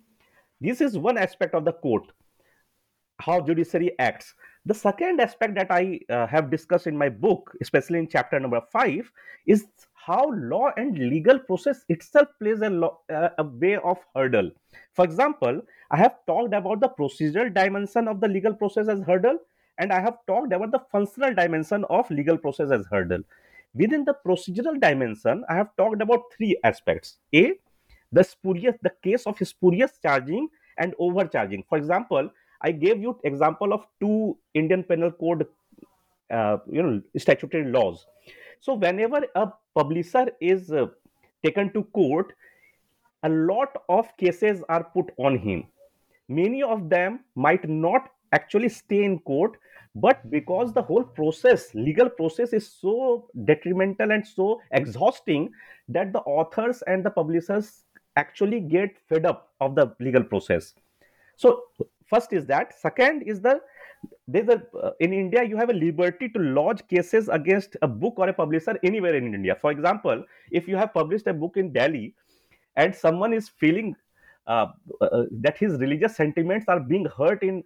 [0.60, 2.12] this is one aspect of the court
[3.20, 4.34] how judiciary acts.
[4.66, 8.60] The second aspect that i uh, have discussed in my book especially in chapter number
[8.72, 9.10] 5
[9.46, 9.66] is
[10.06, 14.50] how law and legal process itself plays a, lo- a way of hurdle.
[14.94, 19.38] For example i have talked about the procedural dimension of the legal process as hurdle
[19.78, 23.22] and i have talked about the functional dimension of legal process as hurdle.
[23.74, 27.18] Within the procedural dimension i have talked about three aspects.
[27.34, 27.54] A
[28.12, 31.64] the spurious the case of spurious charging and overcharging.
[31.68, 32.30] For example
[32.62, 35.46] i gave you example of two indian penal code
[36.30, 38.06] uh, you know statutory laws.
[38.60, 40.86] So whenever a publisher is uh,
[41.44, 42.34] taken to court.
[43.22, 45.64] A lot of cases are put on him.
[46.28, 49.56] Many of them might not actually stay in court
[49.94, 55.50] but because the whole process legal process is so detrimental and so exhausting
[55.88, 57.82] that the authors and the publishers
[58.16, 60.74] actually get fed up of the legal process.
[61.36, 61.62] So
[62.10, 62.78] first is that.
[62.78, 63.60] Second is the
[64.26, 68.14] there's a uh, in india you have a liberty to lodge cases against a book
[68.18, 69.56] or a publisher anywhere in india.
[69.64, 72.14] For example if you have published a book in delhi
[72.76, 73.94] and someone is feeling
[74.46, 74.66] uh,
[75.00, 77.62] uh, that his religious sentiments are being hurt in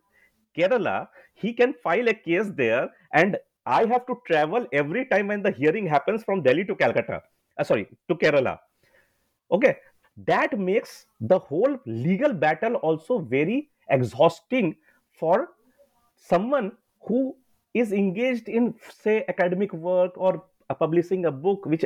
[0.59, 0.97] kerala
[1.35, 5.55] he can file a case there and i have to travel every time when the
[5.61, 7.23] hearing happens from delhi to calcutta
[7.59, 8.59] uh, sorry to kerala.
[9.51, 9.77] Okay.
[10.27, 14.77] That makes the whole legal battle also very exhausting
[15.13, 15.51] for
[16.17, 16.73] someone
[17.07, 17.37] who
[17.75, 20.45] is engaged in say academic work or
[20.79, 21.85] publishing a book which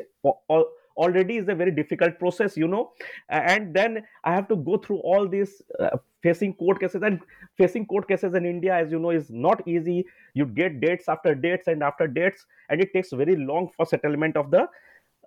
[0.97, 2.93] already is a very difficult process you know?
[3.29, 7.03] And then i have to go through all these uh, facing court cases.
[7.03, 7.21] And
[7.57, 10.05] facing court cases in india as you know is not easy.
[10.35, 14.37] You get dates after dates and after dates and it takes very long for settlement
[14.37, 14.69] of the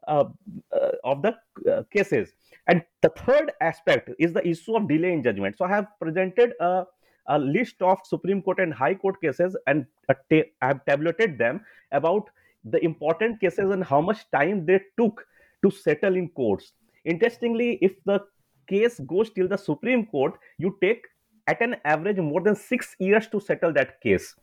[0.08, 1.36] of the
[1.72, 2.34] uh, cases.
[2.68, 5.58] And the third aspect is the issue of delay in judgment.
[5.58, 6.86] So i have presented a,
[7.28, 11.62] a list of supreme court and high court cases and ta- i have tabulated them
[11.92, 12.30] about
[12.64, 15.26] the important cases and how much time they took
[15.64, 16.74] to settle in courts.
[17.06, 18.20] Interestingly if the
[18.68, 21.06] case goes till the supreme court you take
[21.48, 24.36] at an average more than 6 years to settle that case.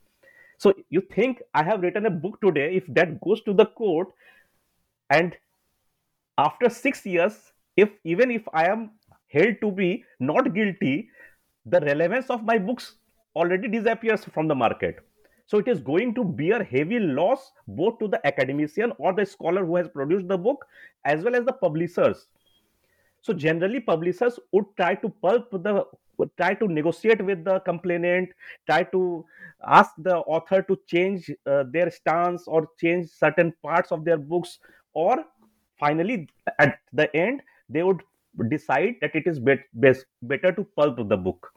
[0.58, 2.74] So you think i have written a book today.
[2.74, 4.08] If that goes to the court
[5.10, 5.36] and
[6.38, 7.36] after six years
[7.76, 8.90] if even if i am
[9.36, 11.08] held to be not guilty
[11.66, 12.94] the relevance of my books
[13.36, 14.96] already disappears from the market.
[15.46, 19.64] So it is going to bear heavy loss both to the academician or the scholar
[19.64, 20.66] who has produced the book
[21.04, 22.26] as well as the publishers.
[23.22, 25.86] So generally publishers would try to pulp the
[26.36, 28.30] try to negotiate with the complainant
[28.66, 29.24] try to
[29.64, 34.58] ask the author to change uh, their stance or change certain parts of their books
[34.94, 35.24] or
[35.78, 38.02] finally at the end they would
[38.48, 41.52] decide that it is bet- best, better to pulp the book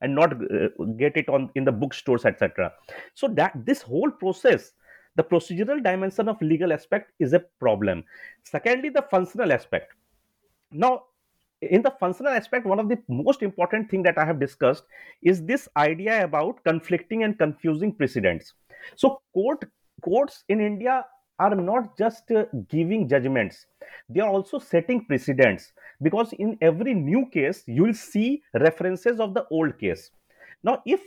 [0.00, 2.72] and not uh, get it on in the bookstores etc
[3.14, 4.72] so that this whole process
[5.16, 8.04] the procedural dimension of legal aspect is a problem.
[8.42, 9.92] Secondly the functional aspect.
[10.72, 11.04] Now
[11.62, 14.84] in the functional aspect one of the most important thing that i have discussed
[15.22, 18.54] is this idea about conflicting and confusing precedents.
[18.96, 19.64] So court
[20.02, 21.04] courts in india
[21.38, 23.66] are not just uh, giving judgments.
[24.08, 25.72] They are also setting precedents.
[26.02, 30.10] Because in every new case you will see references of the old case.
[30.62, 31.00] Now if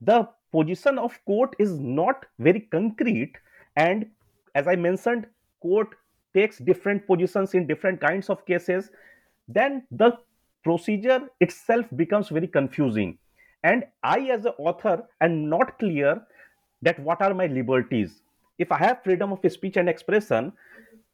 [0.00, 3.32] the position of court is not very concrete
[3.76, 4.06] and
[4.54, 5.26] as i mentioned
[5.60, 5.88] court
[6.32, 8.90] takes different positions in different kinds of cases
[9.48, 10.12] then the
[10.62, 13.18] procedure itself becomes very confusing.
[13.62, 16.22] And i as an author am not clear
[16.82, 18.20] that what are my liberties
[18.58, 20.52] if I have freedom of speech and expression,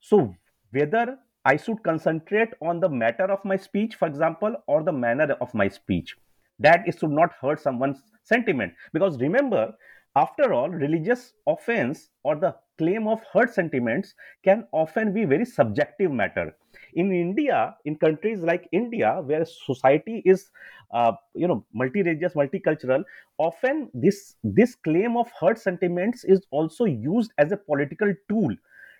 [0.00, 0.35] so
[0.72, 5.37] whether I should concentrate on the matter of my speech, for example, or the manner
[5.40, 6.16] of my speech,
[6.59, 8.74] that it should not hurt someone's sentiment.
[8.92, 9.74] Because remember,
[10.16, 16.10] after all, religious offense or the claim of hurt sentiments can often be very subjective
[16.10, 16.56] matter.
[16.94, 20.50] In india in countries like india where society is
[20.92, 23.04] uh, you know multi-religious multicultural
[23.38, 28.54] often this this claim of hurt sentiments is also used as a political tool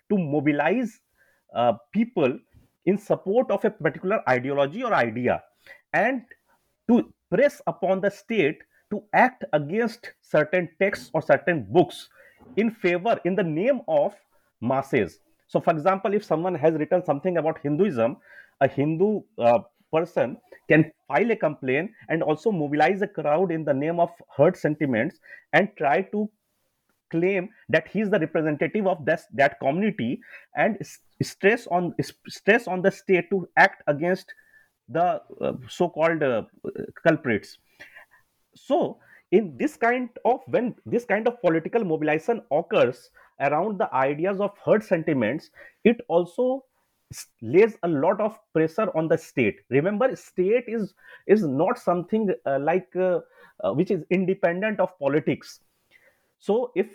[0.09, 0.99] to mobilize
[1.55, 2.37] uh, people
[2.85, 5.41] in support of a particular ideology or idea
[5.93, 6.21] and
[6.89, 8.59] to press upon the state
[8.91, 12.09] to act against certain texts or certain books
[12.57, 14.13] in favor in the name of
[14.61, 15.19] masses.
[15.47, 18.17] So, for example, if someone has written something about Hinduism,
[18.61, 19.59] a Hindu uh,
[19.91, 20.37] person
[20.69, 25.17] can file a complaint and also mobilize a crowd in the name of hurt sentiments
[25.53, 26.29] and try to
[27.09, 30.21] claim that he is the representative of that, that community
[30.55, 30.77] and
[31.21, 31.93] stress on
[32.29, 34.33] stress on the state to act against
[34.87, 36.43] the uh, so-called uh,
[37.03, 37.57] culprits
[38.55, 38.97] so
[39.31, 43.09] in this kind of when this kind of political mobilization occurs
[43.39, 45.51] around the ideas of herd sentiments
[45.83, 46.63] it also
[47.41, 49.59] lays a lot of pressure on the state.
[49.69, 50.93] Remember state is
[51.27, 53.19] is not something uh, like uh,
[53.63, 55.59] uh, which is independent of politics.
[56.39, 56.87] So if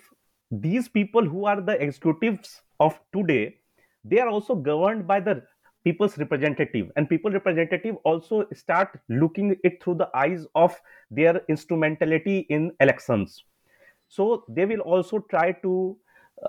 [0.51, 3.59] these people who are the executives of today
[4.05, 5.43] they are also governed by the
[5.87, 6.91] people's representative.
[6.97, 10.75] And people representative also start looking it through the eyes of
[11.13, 13.45] their instrumentality in elections.
[14.09, 15.97] So they will also try to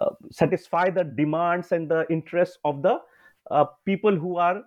[0.01, 2.97] uh, satisfy the demands and the interests of the
[3.51, 4.63] uh, people who are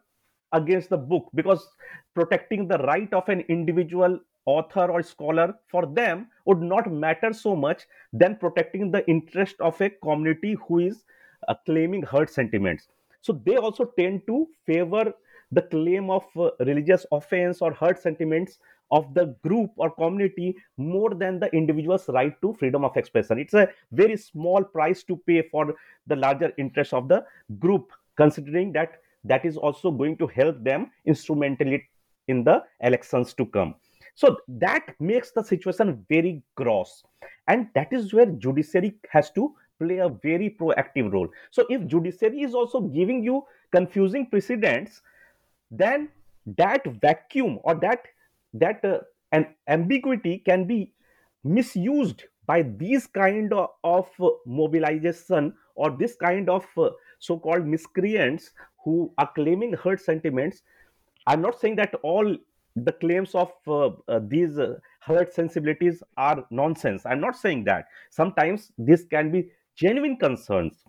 [0.53, 1.29] against the book.
[1.35, 1.67] Because
[2.15, 7.57] protecting the right of an individual author or scholar for them would not matter so
[7.57, 11.05] much than protecting the interest of a community who is
[11.49, 12.89] uh, claiming hurt sentiments
[13.21, 15.13] so they also tend to favor
[15.53, 18.59] the claim of uh, religious offense or hurt sentiments
[18.91, 23.39] of the group or community more than the individual's right to freedom of expression.
[23.39, 25.75] It's a very small price to pay for
[26.07, 27.25] the larger interest of the
[27.59, 31.85] group, considering that that is also going to help them instrumentally
[32.29, 33.75] in the elections to come.
[34.15, 37.03] So that makes the situation very gross,
[37.49, 41.29] and that is where judiciary has to play a very proactive role.
[41.51, 45.03] So if judiciary is also giving you confusing precedents,
[45.71, 46.09] then
[46.57, 48.07] that vacuum or that
[48.55, 48.99] that uh,
[49.33, 50.93] an ambiguity can be
[51.45, 58.51] misused by these kind of, uh, mobilization or this kind of uh, so-called miscreants
[58.85, 60.63] who are claiming hurt sentiments.
[61.29, 62.37] I'm not saying that all
[62.75, 64.59] the claims of uh, uh, these
[65.01, 67.07] hurt sensibilities are nonsense.
[67.07, 67.87] I'm not saying that.
[68.11, 70.85] Sometimes this can be genuine concerns.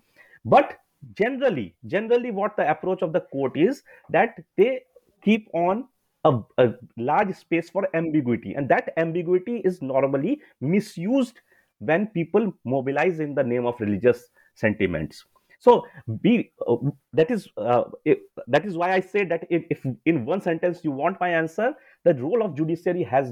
[0.46, 0.78] But
[1.18, 4.82] generally generally what the approach of the court is that they
[5.24, 5.86] keep on
[6.26, 8.54] a, a large space for ambiguity.
[8.54, 11.40] And that ambiguity is normally misused
[11.80, 15.26] when people mobilize in the name of religious sentiments.
[15.60, 15.86] So
[16.22, 16.78] be uh,
[17.14, 20.80] that is uh, if, that is why i say that if, if in one sentence
[20.84, 21.74] you want my answer
[22.04, 23.32] the role of judiciary has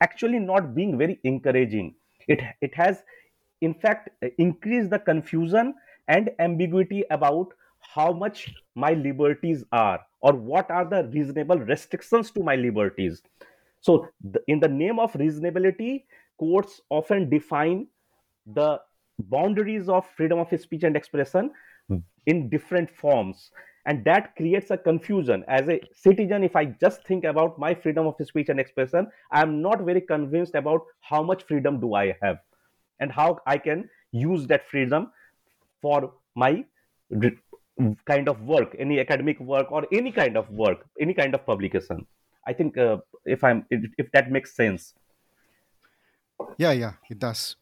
[0.00, 1.94] actually not been very encouraging.
[2.28, 3.02] It it has
[3.62, 5.74] in fact increase the confusion
[6.08, 7.54] and ambiguity about
[7.94, 13.22] how much my liberties are or what are the reasonable restrictions to my liberties.
[13.80, 14.08] So
[14.46, 16.04] in the name of reasonability
[16.38, 17.86] courts often define
[18.46, 18.80] the
[19.18, 21.50] boundaries of freedom of speech and expression
[22.26, 23.50] in different forms.
[23.84, 25.44] And that creates a confusion.
[25.48, 29.42] As a citizen if i just think about my freedom of speech and expression i
[29.42, 32.38] am not very convinced about how much freedom do i have
[33.02, 33.88] and how i can
[34.24, 35.10] use that freedom
[35.82, 36.52] for my
[38.04, 42.06] kind of work any academic work or any kind of work any kind of publication.
[42.46, 44.94] I think uh, if i'm if that makes sense.
[46.58, 47.56] Yeah yeah it does.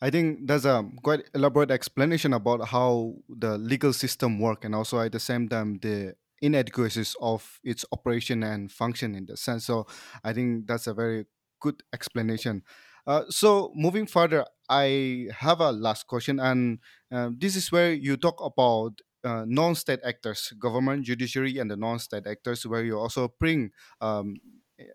[0.00, 5.00] I think there's a quite elaborate explanation about how the legal system work and also
[5.00, 9.66] at the same time the inadequacies of its operation and function in the sense.
[9.66, 9.86] So
[10.24, 11.26] i think that's a very
[11.60, 12.62] good explanation.
[13.06, 16.78] Uh, so moving further i have a last question and
[17.12, 22.26] uh, this is where you talk about uh, non-state actors, government, judiciary, and the non-state
[22.26, 24.36] actors, where you also bring um,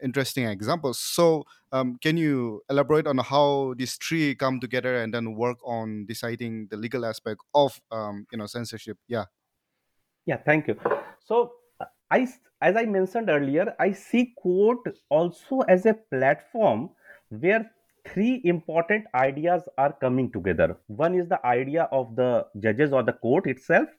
[0.04, 1.00] interesting examples.
[1.00, 6.06] So, um, can you elaborate on how these three come together and then work on
[6.08, 8.98] deciding the legal aspect of um, you know censorship?
[9.08, 9.26] Yeah.
[10.26, 10.38] Yeah.
[10.38, 10.80] Thank you.
[11.24, 11.52] So,
[12.10, 12.28] I
[12.62, 16.90] as I mentioned earlier, I see court also as a platform
[17.30, 17.70] where
[18.08, 20.78] three important ideas are coming together.
[20.88, 23.90] One is the idea of the judges or the court itself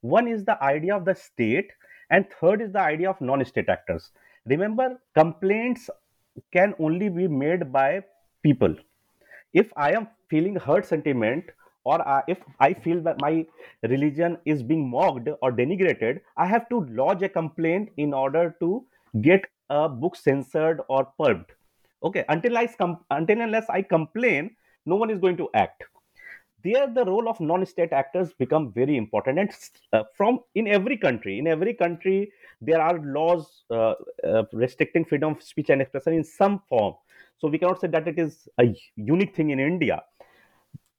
[0.00, 1.70] one is the idea of the state,
[2.10, 4.10] and third is the idea of non state actors.
[4.46, 5.90] Remember, complaints
[6.52, 8.04] can only be made by
[8.42, 8.74] people.
[9.52, 11.44] If I am feeling hurt sentiment,
[11.84, 13.46] or uh, if I feel that my
[13.82, 18.84] religion is being mocked or denigrated, I have to lodge a complaint in order to
[19.20, 21.52] get a book censored or purged.
[22.06, 24.54] Okay, until I com- until unless I complain,
[24.86, 25.82] no one is going to act.
[26.62, 29.40] There the role of non-state actors become very important.
[29.40, 29.50] And
[29.92, 32.30] uh, from in every country in every country
[32.60, 33.94] there are laws uh,
[34.24, 36.94] uh, restricting freedom of speech and expression in some form.
[37.38, 40.00] So we cannot say that it is a unique thing in india.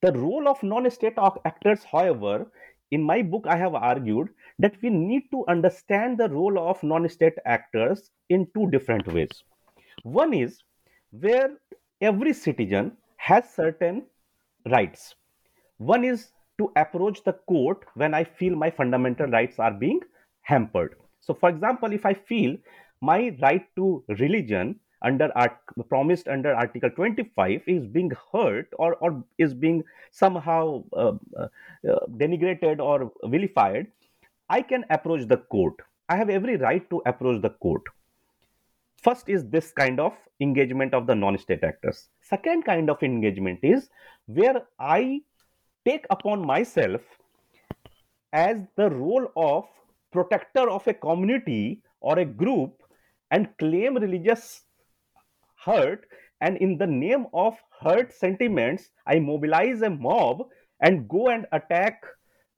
[0.01, 2.51] The role of non-state actors however
[2.91, 4.29] in my book i have argued
[4.59, 9.43] that we need to understand the role of non-state actors in two different ways.
[10.03, 10.63] One is
[11.11, 11.51] where
[12.01, 14.03] every citizen has certain
[14.65, 15.15] rights
[15.77, 20.01] one is to approach the court when I feel my fundamental rights are being
[20.41, 20.95] hampered.
[21.21, 22.57] So, for example, if I feel
[23.01, 29.23] my right to religion under art, promised under Article 25 is being hurt or, or
[29.37, 33.87] is being somehow uh, uh, denigrated or vilified,
[34.49, 35.75] I can approach the court.
[36.09, 37.83] I have every right to approach the court.
[39.01, 42.09] First is this kind of engagement of the non state actors.
[42.21, 43.89] Second kind of engagement is
[44.25, 45.21] where I
[45.85, 47.01] take upon myself
[48.33, 49.65] as the role of
[50.11, 52.81] protector of a community or a group
[53.31, 54.63] and claim religious
[55.63, 56.05] hurt
[56.41, 60.43] and in the name of hurt sentiments i mobilize a mob
[60.81, 62.03] and go and attack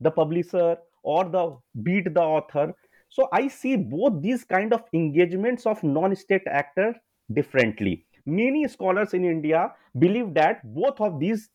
[0.00, 2.74] the publisher or the beat the author
[3.10, 6.94] so i see both these kind of engagements of non-state actor
[7.32, 8.06] differently.
[8.26, 11.48] Many scholars in india believe that both of these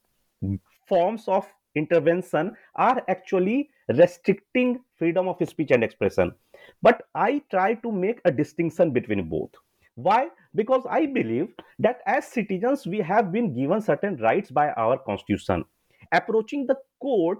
[0.87, 6.33] forms of intervention are actually restricting freedom of speech and expression.
[6.81, 9.51] But i try to make a distinction between both.
[9.95, 10.27] Why?
[10.53, 11.49] Because i believe
[11.79, 15.63] that as citizens we have been given certain rights by our constitution.
[16.11, 17.39] Approaching the court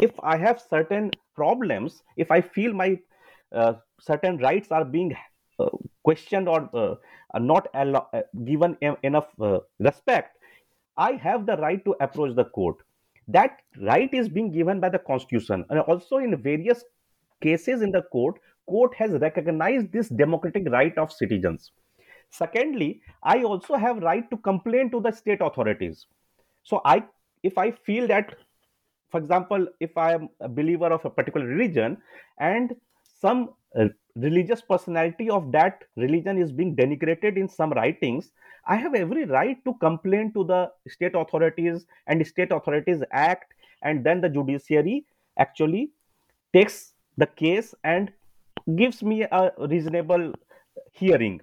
[0.00, 2.96] if i have certain problems if i feel my
[4.00, 5.14] certain rights are being
[5.58, 5.68] uh,
[6.02, 10.38] questioned or uh, not allo- uh, given enough uh, respect
[10.96, 12.76] i have the right to approach the court.
[13.28, 15.64] That right is being given by the constitution.
[15.70, 16.84] And also in various
[17.40, 21.72] cases in the court court has recognized this democratic right of citizens.
[22.30, 26.06] Secondly i also have right to complain to the state authorities.
[26.64, 27.02] So i
[27.42, 28.34] if i feel that
[29.10, 31.96] for example if i am a believer of a particular religion
[32.38, 32.74] and
[33.20, 38.32] some uh, religious personality of that religion is being denigrated in some writings.
[38.66, 44.04] I have every right to complain to the state authorities and state authorities act and
[44.04, 45.06] then the judiciary
[45.38, 45.90] actually
[46.52, 48.10] takes the case and
[48.76, 50.32] gives me a reasonable
[50.92, 51.40] hearing.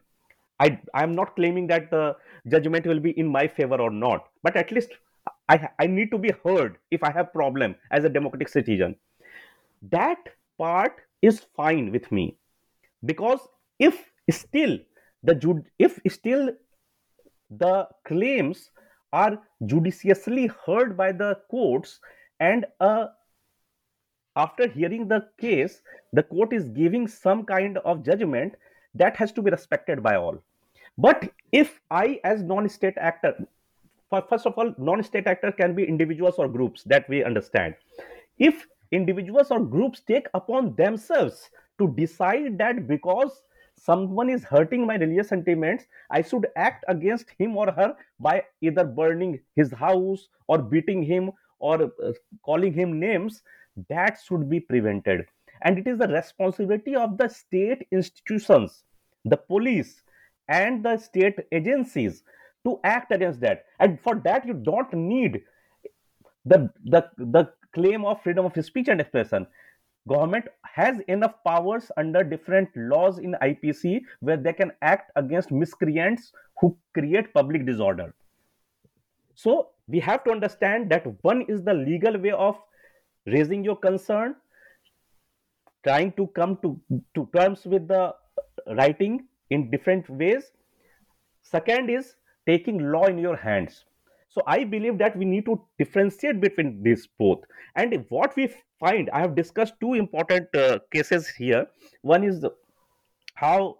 [0.59, 2.15] I i am not claiming that the
[2.47, 4.93] judgment will be in my favor or not but at least
[5.53, 8.95] i i need to be heard if i have problem as a democratic citizen.
[9.95, 12.37] That part is fine with me.
[13.03, 13.39] Because
[13.79, 14.77] if still
[15.23, 16.49] the if still
[17.49, 18.71] the claims
[19.13, 21.99] are judiciously heard by the courts
[22.39, 23.07] and uh,
[24.35, 25.81] after hearing the case
[26.13, 28.55] the court is giving some kind of judgment
[28.93, 30.37] that has to be respected by all.
[30.97, 33.35] But if i as non-state actor
[34.29, 37.75] first of all non-state actor can be individuals or groups that we understand.
[38.37, 43.41] If individuals or groups take upon themselves to decide that because
[43.77, 45.87] someone is hurting my religious sentiments
[46.17, 47.89] i should act against him or her
[48.27, 52.11] by either burning his house or beating him or uh,
[52.43, 53.41] calling him names.
[53.89, 55.25] That should be prevented.
[55.61, 58.83] And it is the responsibility of the state institutions
[59.27, 60.03] the police
[60.49, 62.21] and the state agencies
[62.63, 63.65] to act against that.
[63.79, 65.41] And for that you don't need
[66.45, 69.45] the the the claim of freedom of speech and expression.
[70.07, 76.31] Government has enough powers under different laws in ipc where they can act against miscreants
[76.59, 78.13] who create public disorder.
[79.33, 82.55] So we have to understand that one is the legal way of
[83.25, 84.35] raising your concern
[85.83, 86.79] trying to come to,
[87.15, 88.13] to terms with the
[88.77, 90.51] writing in different ways.
[91.41, 92.15] Second is
[92.47, 93.85] taking law in your hands
[94.35, 97.43] so i believe that we need to differentiate between these both.
[97.75, 101.65] And what we find i have discussed two important uh, cases here.
[102.01, 102.45] One is
[103.35, 103.77] how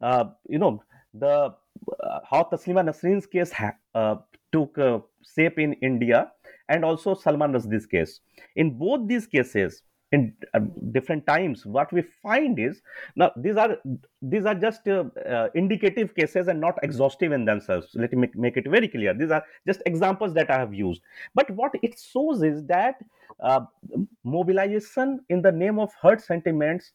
[0.00, 0.82] uh, you know
[1.14, 4.16] the uh, how taslima nasreen's case ha- uh,
[4.52, 4.98] took uh,
[5.34, 6.32] shape in india
[6.68, 8.20] and also salman rushdie's case.
[8.56, 9.82] In both these cases
[10.12, 10.60] in uh,
[10.92, 11.66] different times.
[11.66, 12.80] What we find is
[13.16, 13.76] now these are
[14.22, 17.88] these are just uh, uh, indicative cases and not exhaustive in themselves.
[17.94, 19.14] Let me make, make, it very clear.
[19.14, 21.02] These are just examples that i have used.
[21.34, 22.96] But what it shows is that
[23.40, 23.60] uh,
[24.24, 26.92] mobilization in the name of hurt sentiments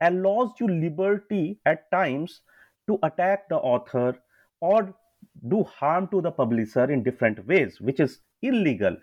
[0.00, 2.40] allows you liberty at times
[2.88, 4.16] to attack the author
[4.60, 4.94] or
[5.48, 8.96] do harm to the publisher in different ways which is illegal.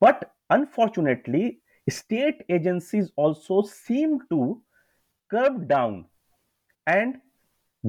[0.00, 4.60] But unfortunately state agencies also seem to
[5.30, 6.04] curb down
[6.86, 7.16] and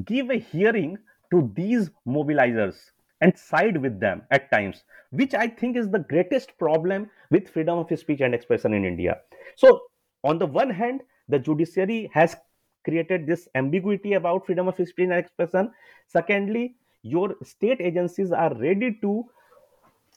[0.06, 0.98] give a hearing
[1.32, 2.76] to these mobilizers
[3.22, 7.80] and side with them at times which i think is the greatest problem with freedom
[7.80, 9.20] of speech and expression in india.
[9.56, 9.82] So
[10.24, 12.36] on the one hand the judiciary has
[12.84, 15.72] created this ambiguity about freedom of speech and expression.
[16.08, 19.26] Secondly your state agencies are ready to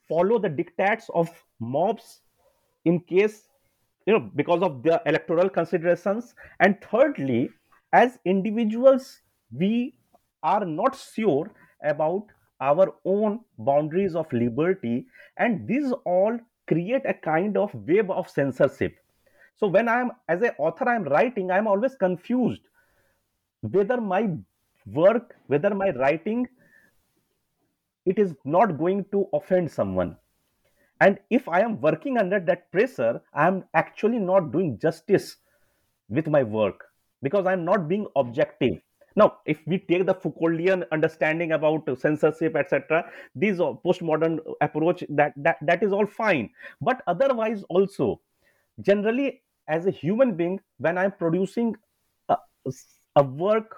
[0.08, 1.28] follow the dictats of
[1.60, 2.20] mobs
[2.84, 3.48] in case
[4.07, 6.34] you know because of the electoral considerations.
[6.61, 7.50] And thirdly
[7.92, 9.20] as individuals
[9.53, 9.94] we
[10.42, 11.50] are not sure
[11.84, 12.26] about
[12.61, 15.07] our own boundaries of liberty.
[15.36, 16.38] And these all
[16.68, 18.96] create a kind of web of censorship.
[19.57, 22.62] So when i am as an author i am writing i am always confused
[23.61, 24.28] whether my
[24.86, 26.48] work whether my writing
[28.05, 30.16] it is not going to offend someone
[31.01, 35.36] and if i am working under that pressure i am actually not doing justice
[36.09, 36.84] with my work
[37.22, 38.80] because i'm not being objective.
[39.14, 45.59] Now if we take the foucauldian understanding about censorship etc these postmodern approach that, that
[45.61, 46.49] that is all fine.
[46.80, 48.22] But otherwise also
[48.80, 51.74] generally as a human being when i'm producing
[52.28, 52.36] a,
[53.16, 53.76] a work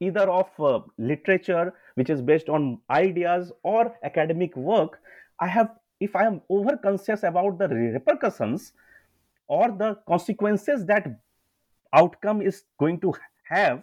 [0.00, 5.00] either of uh, literature which is based on ideas or academic work
[5.40, 5.70] i have
[6.00, 8.72] if I am over conscious about the repercussions
[9.46, 11.20] or the consequences that
[11.92, 13.14] outcome is going to
[13.48, 13.82] have,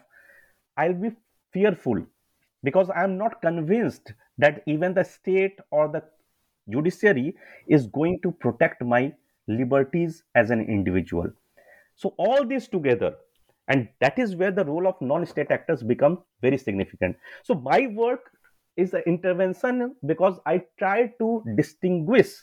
[0.78, 1.12] I'll be
[1.52, 2.06] fearful
[2.64, 6.04] because I'm not convinced that even the state or the
[6.70, 7.36] judiciary
[7.68, 9.14] is going to protect my
[9.48, 11.30] liberties as an individual.
[11.96, 13.16] So, all this together,
[13.68, 17.16] and that is where the role of non state actors become very significant.
[17.44, 18.32] So, my work
[18.78, 22.34] is an intervention because I try to distinguish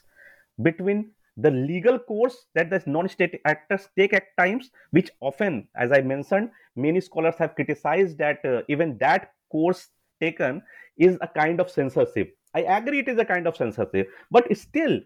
[0.63, 6.03] between the legal course that the non-state actors take at times, which often, as I
[6.03, 9.89] mentioned, many scholars have criticized that uh, even that course
[10.21, 10.63] taken
[10.99, 12.37] is a kind of censorship.
[12.55, 15.01] I agree it is a kind of censorship, but still,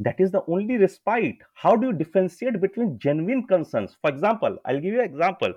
[0.00, 1.38] that is the only respite.
[1.54, 3.96] How do you differentiate between genuine concerns?
[4.00, 5.54] For example, I'll give you an example.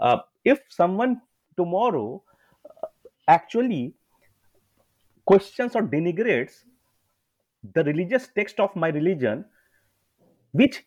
[0.00, 1.20] Uh, if someone
[1.56, 2.22] tomorrow
[2.64, 2.86] uh,
[3.28, 3.94] actually
[5.28, 6.58] questions or denigrates
[7.74, 9.44] the religious text of my religion,
[10.52, 10.84] which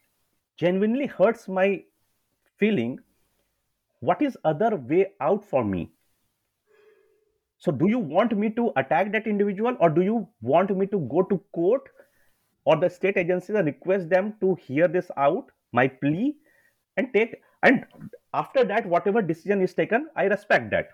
[0.57, 1.83] genuinely hurts my
[2.57, 2.99] feeling,
[3.99, 5.91] what is other way out for me?
[7.59, 10.99] So, do you want me to attack that individual, or do you want me to
[11.11, 11.89] go to court
[12.65, 16.35] or the state agencies and request them to hear this out, my plea,
[16.97, 17.85] and take and
[18.33, 20.89] after that, whatever decision is taken, I respect that.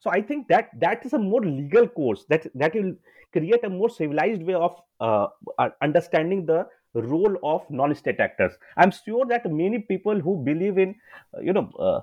[0.00, 2.94] So I think that that is a more legal course that that will
[3.32, 5.26] create a more civilized way of uh,
[5.58, 8.52] uh, understanding the role of non-state actors.
[8.76, 10.94] I'm sure that many people who believe in,
[11.36, 12.00] uh, you know, uh,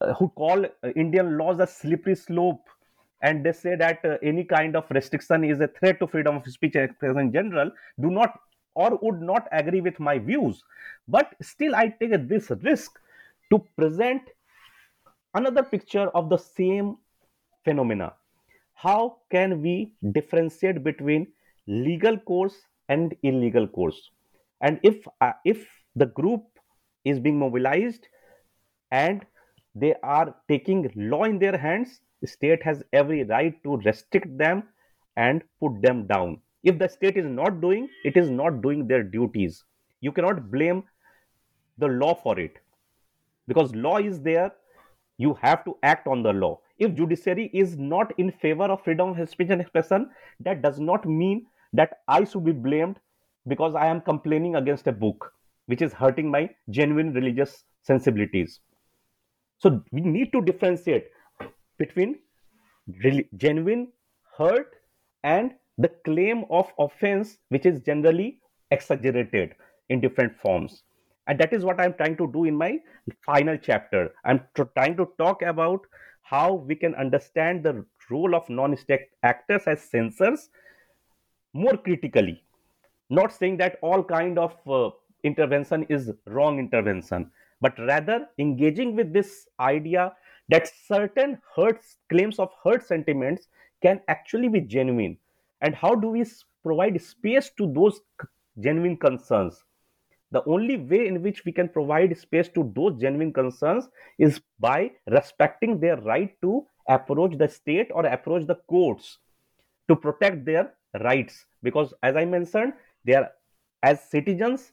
[0.00, 0.64] uh who call
[0.96, 2.68] Indian laws a slippery slope,
[3.22, 6.46] and they say that uh, any kind of restriction is a threat to freedom of
[6.46, 7.70] speech and expression in general,
[8.00, 8.38] do not
[8.74, 10.62] or would not agree with my views.
[11.08, 12.98] But still, I take this risk
[13.50, 14.22] to present
[15.34, 16.96] another picture of the same
[17.64, 18.14] phenomena.
[18.74, 21.26] How can we differentiate between
[21.66, 22.54] legal course
[22.88, 24.10] and illegal course?
[24.60, 25.66] And if uh, if
[25.96, 26.44] the group
[27.04, 28.06] is being mobilized
[28.90, 29.24] and
[29.74, 34.62] they are taking law in their hands, state has every right to restrict them
[35.16, 36.40] and put them down.
[36.62, 39.64] If the state is not doing, it is not doing their duties.
[40.00, 40.84] You cannot blame
[41.78, 42.58] the law for it
[43.46, 44.52] because law is there
[45.18, 46.60] you have to act on the law.
[46.78, 50.10] If judiciary is not in favor of freedom of speech and expression
[50.40, 52.98] that does not mean that i should be blamed
[53.46, 55.32] because i am complaining against a book
[55.66, 58.60] which is hurting my genuine religious sensibilities.
[59.58, 61.08] So we need to differentiate
[61.78, 62.20] between
[63.36, 63.88] genuine
[64.38, 64.76] hurt
[65.24, 68.40] and the claim of offense which is generally
[68.70, 69.54] exaggerated
[69.88, 70.84] in different forms
[71.28, 72.78] and that is what i'm trying to do in my
[73.24, 74.12] final chapter.
[74.24, 75.80] I'm tr- trying to talk about
[76.22, 80.50] how we can understand the role of non-state actors as censors
[81.52, 82.42] more critically.
[83.10, 84.90] Not saying that all kind of uh,
[85.24, 90.12] intervention is wrong intervention but rather engaging with this idea
[90.48, 93.48] that certain hurts claims of hurt sentiments
[93.82, 95.16] can actually be genuine.
[95.60, 96.24] And how do we
[96.62, 98.00] provide space to those
[98.60, 99.64] genuine concerns
[100.30, 104.90] the only way in which we can provide space to those genuine concerns is by
[105.10, 109.18] respecting their right to approach the state or approach the courts
[109.88, 111.44] to protect their rights.
[111.62, 112.72] Because as i mentioned
[113.04, 113.28] they are
[113.82, 114.72] as citizens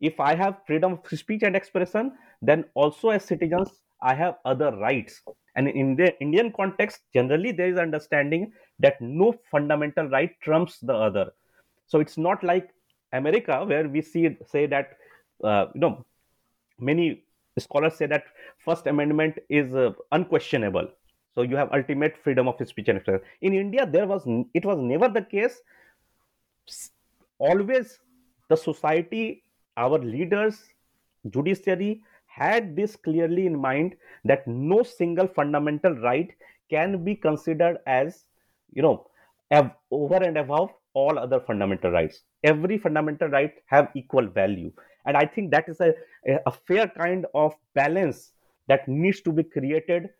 [0.00, 4.70] if i have freedom of speech and expression then also as citizens i have other
[4.76, 5.22] rights.
[5.56, 10.94] And in the indian context generally there is understanding that no fundamental right trumps the
[10.94, 11.32] other.
[11.86, 12.70] So it's not like
[13.12, 14.96] America, where we see say that
[15.42, 16.04] uh, you know
[16.78, 17.24] many
[17.58, 18.24] scholars say that
[18.64, 20.88] First Amendment is uh, unquestionable.
[21.34, 23.22] So you have ultimate freedom of speech and expression.
[23.42, 25.60] In India, there was it was never the case.
[27.38, 28.00] Always,
[28.48, 29.44] the society,
[29.76, 30.58] our leaders,
[31.30, 36.30] judiciary had this clearly in mind that no single fundamental right
[36.70, 38.24] can be considered as
[38.72, 39.06] you know
[39.90, 44.72] over and above all other fundamental rights every fundamental right have equal value.
[45.06, 45.94] And i think that is a,
[46.46, 48.32] a fair kind of balance
[48.66, 50.10] that needs to be created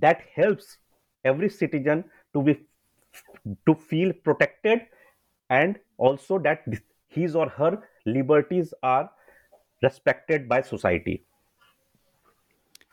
[0.00, 0.78] that helps
[1.24, 2.58] every citizen to be
[3.66, 4.82] to feel protected
[5.50, 6.64] and also that
[7.08, 9.10] his or her liberties are
[9.82, 11.24] respected by society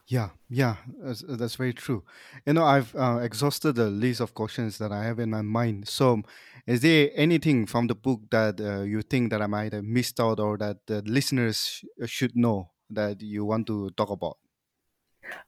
[0.09, 2.03] yeah, yeah, that's, that's very true.
[2.47, 5.87] You know, I've uh, exhausted the list of questions that I have in my mind.
[5.87, 6.23] So,
[6.65, 10.19] is there anything from the book that uh, you think that I might have missed
[10.19, 14.37] out or that the listeners sh- uh, should know that you want to talk about?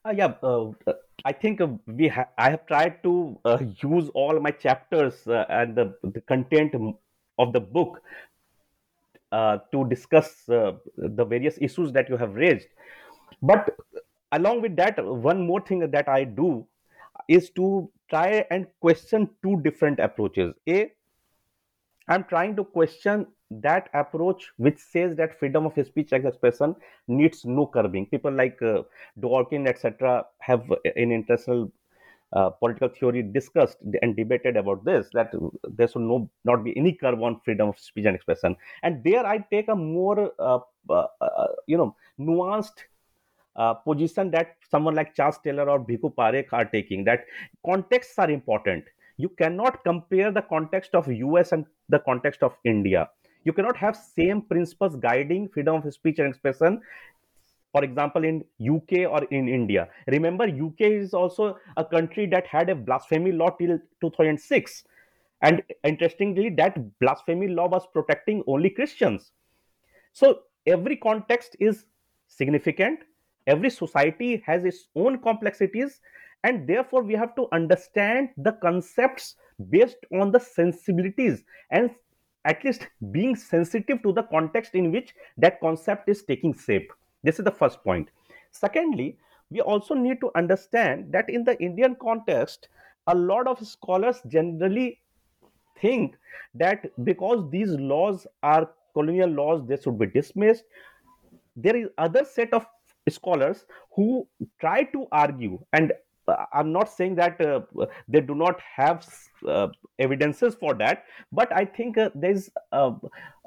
[0.06, 0.94] Uh, yeah, uh, uh
[1.26, 5.46] I think uh, we ha- I have tried to uh, use all my chapters uh,
[5.50, 6.76] and the, the content
[7.40, 8.02] of the book
[9.32, 12.68] uh, to discuss uh, the various issues that you have raised.
[13.42, 13.70] but
[14.32, 16.66] along with that one more thing that i do
[17.28, 20.54] is to try and question two different approaches.
[20.68, 20.92] A
[22.08, 26.76] i'm trying to question that approach which says that freedom of speech and expression
[27.08, 28.06] needs no curbing.
[28.06, 28.82] People like uh,
[29.20, 30.64] dworkin etc have
[30.96, 31.72] in international
[32.34, 36.94] uh, political theory discussed and debated about this that there should no not be any
[36.94, 38.56] curb on freedom of speech and expression.
[38.84, 40.60] And there i take a more uh,
[40.90, 42.88] uh, uh you know nuanced
[43.56, 47.26] uh, position that someone like charles taylor or bhikhu parekh are taking that
[47.66, 48.84] contexts are important.
[49.18, 53.10] You cannot compare the context of us and the context of india.
[53.44, 56.82] You cannot have same principles guiding freedom of speech and expression
[57.72, 58.44] for example in
[58.76, 59.88] uk or in india.
[60.08, 64.84] Remember uk is also a country that had a blasphemy law till 2006
[65.42, 69.32] and interestingly that blasphemy law was protecting only christians.
[70.14, 71.86] So every context is
[72.28, 73.00] significant
[73.48, 76.02] every society has its own complexities
[76.44, 79.36] and therefore we have to understand the concepts
[79.70, 81.92] based on the sensibilities and
[82.46, 86.92] at least being sensitive to the context in which that concept is taking shape.
[87.24, 88.10] This is the first point.
[88.52, 89.18] Secondly
[89.50, 92.70] we also need to understand that in the indian context
[93.08, 95.00] a lot of scholars generally
[95.82, 96.16] think
[96.56, 100.64] that because these laws are colonial laws they should be dismissed.
[101.56, 102.66] There is other set of
[103.10, 104.28] scholars who
[104.60, 105.94] try to argue and
[106.28, 107.62] uh, i'm not saying that uh,
[108.08, 109.06] they do not have
[109.48, 109.68] uh,
[110.00, 112.92] evidences for that but i think uh, there's uh,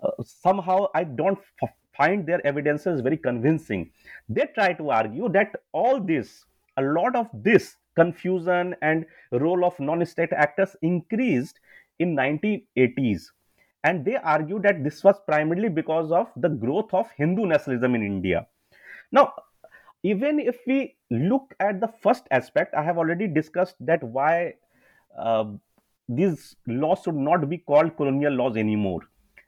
[0.02, 3.90] uh, somehow i don't f- find their evidences very convincing.
[4.28, 6.44] They try to argue that all this
[6.76, 11.60] a lot of this confusion and role of non-state actors increased
[12.00, 13.26] in 1980s
[13.84, 18.02] and they argue that this was primarily because of the growth of hindu nationalism in
[18.02, 18.44] india
[19.12, 19.32] now
[20.02, 24.54] even if we look at the first aspect i have already discussed that why
[25.18, 25.44] uh,
[26.08, 29.00] these laws should not be called colonial laws anymore.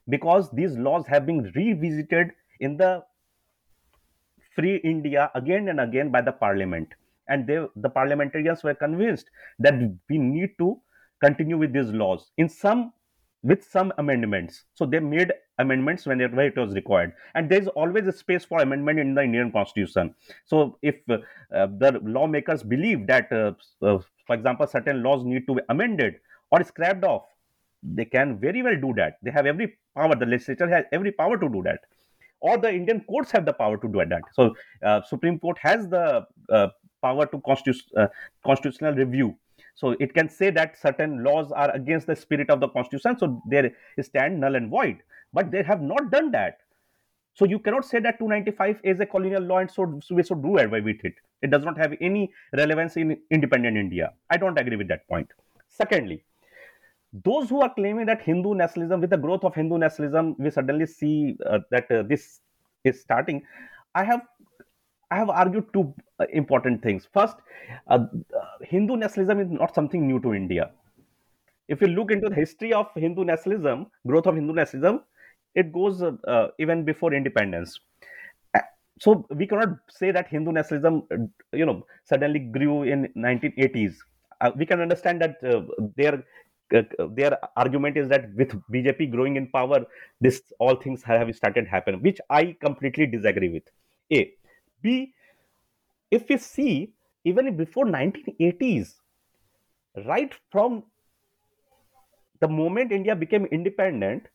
[0.09, 2.31] Because these laws have been revisited
[2.61, 3.05] in the
[4.55, 6.89] free india again and again by the parliament.
[7.29, 9.29] And they, the parliamentarians were convinced
[9.59, 9.75] that
[10.09, 10.81] we need to
[11.23, 12.31] continue with these laws.
[12.39, 12.93] In some
[13.43, 14.65] with some amendments.
[14.75, 18.61] So they made amendments whenever it was required, and there is always a space for
[18.61, 20.15] amendment in the Indian Constitution.
[20.45, 21.19] So if uh,
[21.51, 26.17] the lawmakers believe that, uh, uh, for example, certain laws need to be amended
[26.51, 27.23] or scrapped off,
[27.83, 29.19] they can very well do that.
[29.23, 30.15] They have every power.
[30.15, 31.81] The legislature has every power to do that,
[32.41, 34.23] or the Indian courts have the power to do that.
[34.33, 36.69] So uh, Supreme Court has the uh,
[37.01, 38.09] power to constitu-
[38.45, 39.37] constitutional review
[39.77, 43.43] so it can say that certain laws are against the spirit of the constitution, so
[43.47, 43.71] they
[44.01, 45.03] stand null and void.
[45.35, 46.61] But they have not done that.
[47.35, 50.57] So you cannot say that 295 is a colonial law and so, we should do
[50.57, 51.13] away with it.
[51.43, 54.15] It does not have any relevance in independent India.
[54.31, 55.31] I don't agree with that point.
[55.69, 56.25] Secondly,
[57.13, 60.87] those who are claiming that Hindu nationalism, with the growth of Hindu nationalism, we suddenly
[60.87, 62.41] see uh, that uh, this
[62.85, 63.43] is starting.
[63.95, 64.23] I have
[65.11, 67.09] I have argued two uh, important things.
[67.13, 67.37] First,
[67.89, 68.07] uh,
[68.63, 70.71] Hindu nationalism is not something new to India.
[71.69, 75.01] If you look into the history of Hindu nationalism, growth of Hindu nationalism,
[75.55, 77.79] it goes uh, uh even before independence.
[78.55, 78.61] Uh,
[79.01, 81.17] so we cannot say that Hindu nationalism, uh,
[81.53, 83.95] you know, suddenly grew in 1980s.
[84.57, 85.37] we can understand that
[85.97, 86.23] their
[87.19, 89.79] their argument is that with BJP growing in power,
[90.21, 93.63] this all things have started happen, which I completely disagree with.
[94.13, 94.33] A
[94.87, 95.13] B,
[96.11, 96.93] if we see
[97.25, 98.95] even before 1980s,
[100.07, 100.85] right from
[102.41, 104.29] the moment India became independent,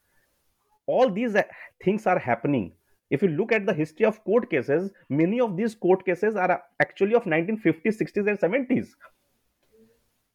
[0.87, 1.43] all these uh,
[1.83, 2.73] things are happening.
[3.09, 6.61] If you look at the history of court cases, many of these court cases are
[6.81, 8.87] actually of 1950s, 60s, and 70s.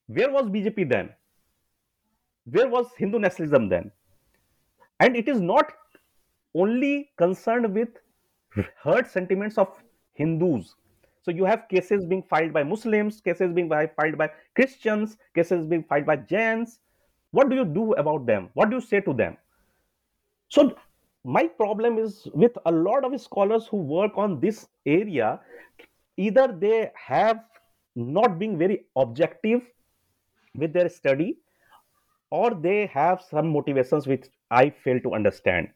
[0.06, 1.10] Where was BJP then?
[2.44, 3.90] Where was Hindu nationalism then?
[5.00, 5.72] And it is not
[6.54, 7.88] only concerned with
[8.82, 9.68] hurt sentiments of
[10.16, 10.74] Hindus.
[11.22, 15.82] So you have cases being filed by Muslims, cases being filed by Christians, cases being
[15.82, 16.78] filed by Jains.
[17.32, 18.48] What do you do about them?
[18.54, 19.36] What do you say to them?
[20.48, 20.76] So
[21.24, 25.40] my problem is with a lot of scholars who work on this area,
[26.16, 27.40] either they have
[27.96, 29.62] not been very objective
[30.54, 31.38] with their study
[32.30, 35.68] or they have some motivations which I fail to understand.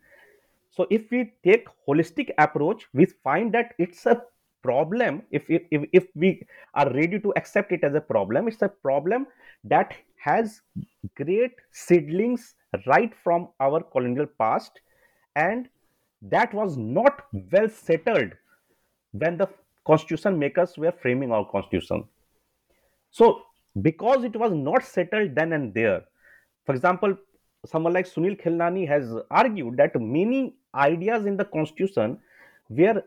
[0.71, 4.23] So if we take holistic approach, we find that it's a
[4.62, 5.23] problem.
[5.31, 9.27] If, if, if we are ready to accept it as a problem, it's a problem
[9.64, 10.61] that has
[11.16, 12.55] great seedlings
[12.87, 14.81] right from our colonial past
[15.35, 15.68] and
[16.23, 18.33] that was not well settled
[19.12, 19.49] when the
[19.87, 22.05] constitution makers were framing our constitution.
[23.11, 23.43] So,
[23.83, 26.05] because it was not settled then and there,
[26.66, 27.16] for example,
[27.66, 32.18] someone like Sunil Khilnani has argued that many ideas in the constitution
[32.68, 33.03] were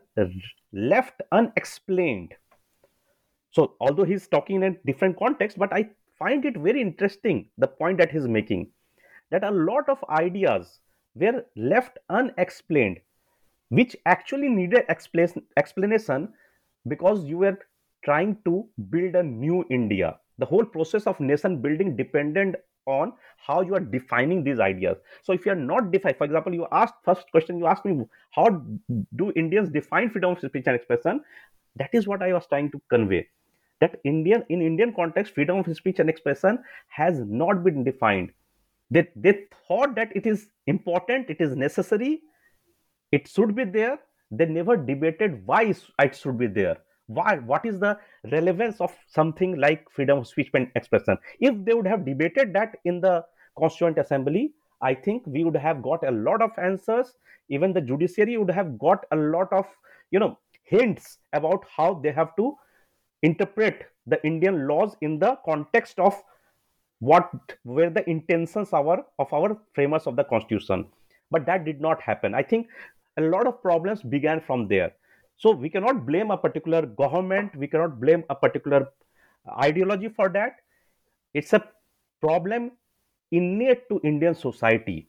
[0.72, 2.34] left unexplained.
[3.50, 7.66] So, although he's talking in a different context, but I find it very interesting the
[7.66, 8.70] point that he's making
[9.30, 10.80] that a lot of ideas
[11.14, 13.00] were left unexplained,
[13.68, 14.84] which actually needed
[15.56, 16.28] explanation
[16.86, 17.58] because you were
[18.04, 20.18] trying to build a new India.
[20.38, 22.56] The whole process of nation building depended
[22.86, 24.96] on how you are defining these ideas.
[25.22, 28.04] So if you are not defined, for example, you asked first question, you asked me,
[28.30, 28.62] how
[29.16, 31.20] do Indians define freedom of speech and expression?
[31.76, 33.28] That is what I was trying to convey.
[33.80, 36.58] That Indian in Indian context, freedom of speech and expression
[36.88, 38.30] has not been defined.
[38.90, 42.22] They, they thought that it is important, it is necessary,
[43.10, 43.98] it should be there.
[44.30, 47.36] They never debated why it should be there why?
[47.36, 47.98] What is the
[48.32, 51.18] relevance of something like freedom of speech and expression?
[51.40, 53.24] If they would have debated that in the
[53.56, 54.52] constituent assembly
[54.82, 57.16] i think we would have got a lot of answers.
[57.48, 59.66] Even the judiciary would have got a lot of
[60.10, 62.54] you know hints about how they have to
[63.22, 66.22] interpret the indian laws in the context of
[67.00, 67.30] what
[67.64, 70.86] were the intentions our of our framers of the constitution.
[71.30, 72.34] But that did not happen.
[72.34, 72.68] I think
[73.18, 74.92] a lot of problems began from there
[75.36, 78.88] so we cannot blame a particular government, we cannot blame a particular
[79.62, 80.56] ideology for that.
[81.34, 81.62] It's a
[82.20, 82.72] problem
[83.30, 85.08] innate to Indian society.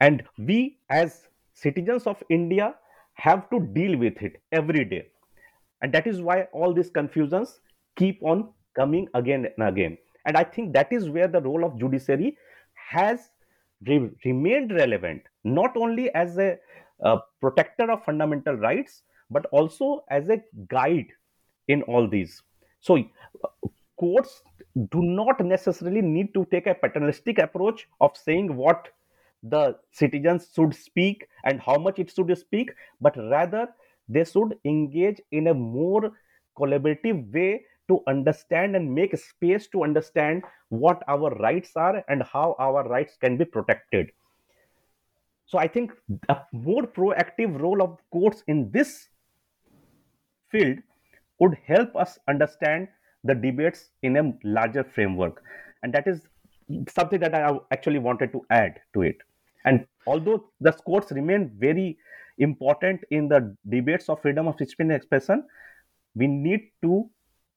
[0.00, 2.74] And we, as citizens of India,
[3.14, 5.08] have to deal with it every day.
[5.80, 7.60] And that is why all these confusions
[7.96, 9.98] keep on coming again and again.
[10.26, 12.36] And I think that is where the role of judiciary
[12.74, 13.30] has
[13.86, 16.58] re- remained relevant, not only as a,
[17.00, 19.02] a protector of fundamental rights,
[19.32, 21.08] but also as a guide
[21.68, 22.42] in all these.
[22.80, 23.02] So,
[23.98, 24.42] courts
[24.90, 28.88] do not necessarily need to take a paternalistic approach of saying what
[29.42, 33.68] the citizens should speak and how much it should speak, but rather
[34.08, 36.12] they should engage in a more
[36.56, 42.56] collaborative way to understand and make space to understand what our rights are and how
[42.58, 44.10] our rights can be protected.
[45.46, 45.92] So I think
[46.28, 49.08] a more proactive role of courts in this
[50.52, 50.78] field
[51.40, 52.88] would help us understand
[53.24, 55.42] the debates in a larger framework.
[55.82, 56.20] And that is
[56.88, 59.16] something that I actually wanted to add to it.
[59.64, 61.98] And although the courts remain very
[62.38, 65.44] important in the debates of freedom of speech and expression,
[66.14, 67.08] we need to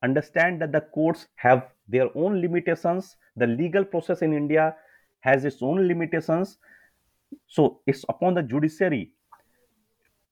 [0.04, 3.16] understand that the courts have their own limitations.
[3.36, 4.76] The legal process in India
[5.22, 6.58] has its own limitations.
[7.48, 9.12] So it's upon the judiciary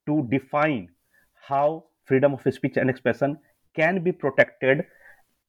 [0.06, 0.90] to define
[1.34, 3.38] how freedom of speech and expression
[3.74, 4.84] can be protected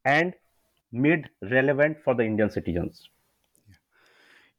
[0.04, 0.34] and
[0.92, 3.10] made relevant for the Indian citizens.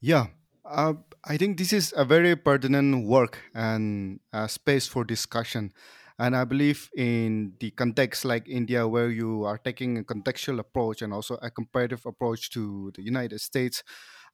[0.01, 0.27] Yeah,
[0.65, 0.95] uh,
[1.25, 5.73] I think this is a very pertinent work and a space for discussion.
[6.19, 11.03] And I believe in the context like India, where you are taking a contextual approach
[11.03, 13.83] and also a comparative approach to the United States,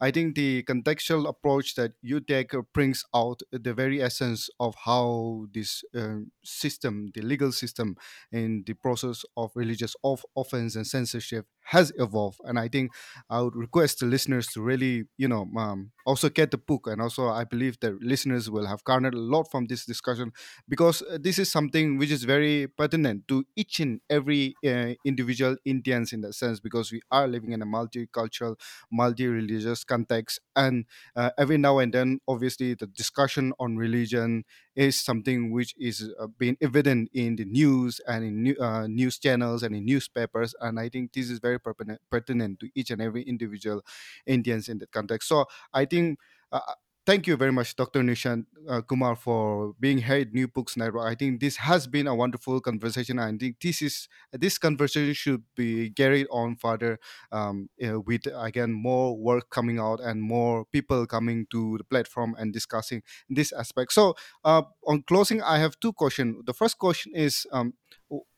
[0.02, 5.46] I think the contextual approach that you take brings out the very essence of how
[5.54, 7.96] this uh, system, the legal system,
[8.32, 12.38] in the process of religious off- offense and censorship has evolved.
[12.44, 12.92] And I think
[13.30, 16.86] I would request the listeners to really, you know, um, also get the book.
[16.86, 20.32] And also, I believe that listeners will have garnered a lot from this discussion
[20.68, 25.56] because uh, this is something which is very pertinent to each and every uh, individual
[25.64, 28.56] Indians in that sense, because we are living in a multicultural,
[28.90, 30.84] multi-religious context, and
[31.16, 34.44] uh, every now and then, obviously, the discussion on religion
[34.74, 39.18] is something which is uh, being evident in the news and in new, uh, news
[39.18, 40.54] channels and in newspapers.
[40.60, 43.82] And I think this is very pertinent, pertinent to each and every individual
[44.26, 45.28] Indians in that context.
[45.28, 46.18] So I think.
[46.50, 46.60] Uh,
[47.06, 48.00] thank you very much, Dr.
[48.02, 51.06] Nishant uh, Kumar, for being here at New Books Network.
[51.06, 53.18] I think this has been a wonderful conversation.
[53.18, 56.98] I think this is this conversation should be carried on further
[57.30, 62.34] um, uh, with again more work coming out and more people coming to the platform
[62.38, 63.92] and discussing this aspect.
[63.92, 66.42] So, uh, on closing, I have two questions.
[66.46, 67.46] The first question is.
[67.52, 67.74] Um,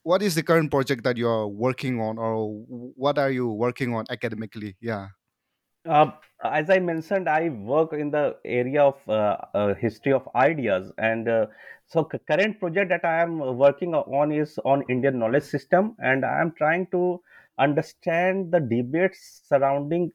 [0.02, 4.04] what is the current project that you're working on or what are you working on
[4.10, 5.08] academically yeah
[5.86, 6.10] uh,
[6.44, 11.28] as I mentioned, I work in the area of uh, uh, history of ideas, and
[11.28, 11.46] uh,
[11.86, 16.40] so current project that I am working on is on Indian knowledge system, and I
[16.40, 17.20] am trying to
[17.58, 20.12] understand the debates surrounding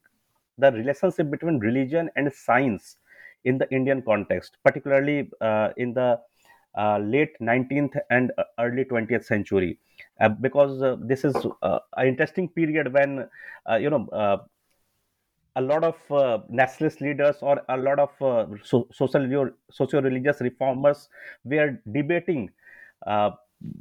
[0.58, 2.98] the relationship between religion and science
[3.46, 6.20] in the Indian context, particularly uh, in the
[6.78, 9.80] uh, late 19th and early 20th century.
[10.42, 13.30] Because this is an interesting period when
[13.80, 14.48] you know
[15.56, 21.10] a lot of uh, nationalist leaders or a lot of uh, so, social socio-religious reformers
[21.44, 22.50] were debating
[23.08, 23.32] uh,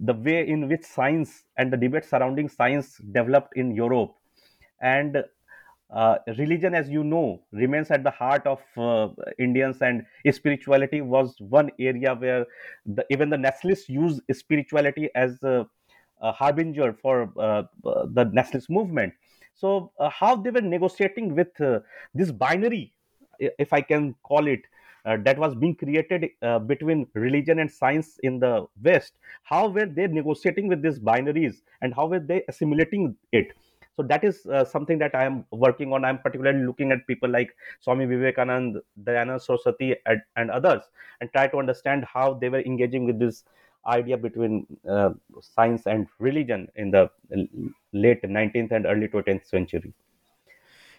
[0.01, 4.15] the way in which science and the debate surrounding science developed in Europe.
[4.81, 5.25] And
[5.91, 9.09] uh, religion as you know remains at the heart of uh,
[9.39, 12.45] indians and spirituality was one area where
[12.85, 15.67] the, even the nationalists use spirituality as a,
[16.21, 17.63] a harbinger for uh,
[18.13, 19.15] the nationalist movement
[19.61, 21.81] so uh, how they were negotiating with uh,
[22.15, 22.93] this binary
[23.39, 24.63] if i can call it
[25.05, 29.87] uh, that was being created uh, between religion and science in the west how were
[29.87, 33.53] they negotiating with these binaries and how were they assimilating it?
[33.97, 36.05] So that is uh, something that i am working on.
[36.05, 40.83] I'm particularly looking at people like swami vivekanand dayanand saraswati and, and others
[41.21, 43.43] and try to understand how they were engaging with this
[43.87, 45.11] idea between uh,
[45.41, 47.11] science and religion in the
[47.93, 49.93] late 19th and early 20th century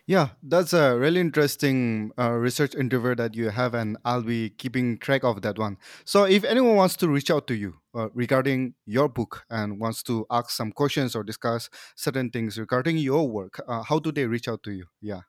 [0.05, 4.97] Yeah, that's a really interesting uh, research endeavor that you have, and I'll be keeping
[4.97, 5.77] track of that one.
[6.03, 10.01] So, if anyone wants to reach out to you uh, regarding your book and wants
[10.03, 14.25] to ask some questions or discuss certain things regarding your work, uh, how do they
[14.25, 14.85] reach out to you?
[14.99, 15.21] Yeah.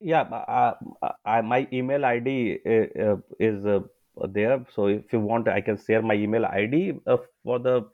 [0.00, 3.80] yeah uh, uh, I, my email id is uh,
[4.26, 4.64] there.
[4.74, 7.88] So if you want i can share my email id uh, for the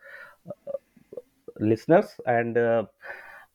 [1.60, 2.08] listeners.
[2.26, 2.84] And uh,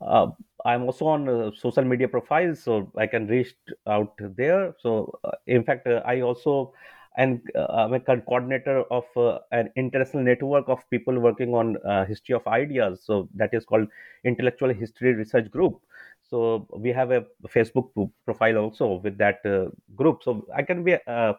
[0.02, 0.28] uh,
[0.66, 3.54] i'm also on uh, social media profiles so i can reach
[3.88, 4.74] out there.
[4.80, 6.74] So uh, in fact uh, i also
[7.18, 12.06] and uh, i'm a coordinator of uh, an international network of people working on uh,
[12.06, 13.02] history of ideas.
[13.04, 13.88] So that is called
[14.24, 15.82] intellectual history research group.
[16.30, 17.90] So we have a facebook
[18.26, 20.24] profile also with that uh, group.
[20.24, 21.34] So i can be uh,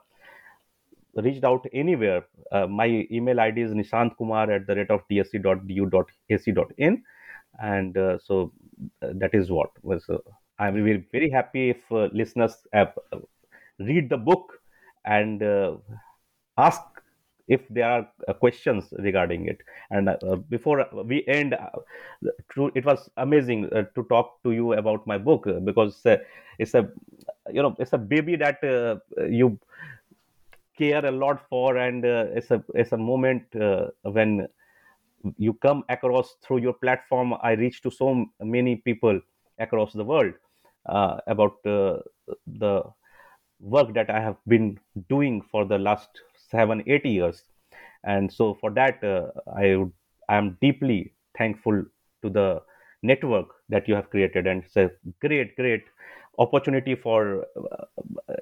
[1.23, 2.25] reached out anywhere.
[2.53, 7.03] Uh, my email ID is nishantkumar at the rate of dsc.du.ac.in.
[7.61, 8.53] And uh, so
[9.03, 10.09] uh, that is what was.
[10.09, 10.19] Uh,
[10.59, 12.93] I will be very happy if uh, listeners have,
[13.79, 14.61] read the book
[15.07, 15.43] and
[16.59, 16.83] ask
[17.49, 19.59] if there are questions regarding it.
[19.91, 21.71] And uh, before we end, uh,
[22.75, 26.01] it was amazing uh, to talk to you about my book because
[26.59, 26.89] it's a
[27.51, 28.59] you know it's a baby that
[29.31, 29.59] you
[30.83, 33.87] care a lot for and uh, it's a it's a moment uh,
[34.19, 34.49] when
[35.37, 39.21] you come across through your platform i reach to so many people
[39.59, 40.33] across the world
[40.87, 41.99] uh, about uh,
[42.65, 42.83] the
[43.61, 44.79] work that i have been
[45.09, 47.45] doing for the last 7 8 years.
[48.05, 49.27] And so for that uh,
[49.57, 49.77] i
[50.29, 51.85] i am deeply thankful
[52.23, 52.63] to the
[53.03, 55.85] network that you have created and it's a great great
[56.39, 58.35] opportunity for uh,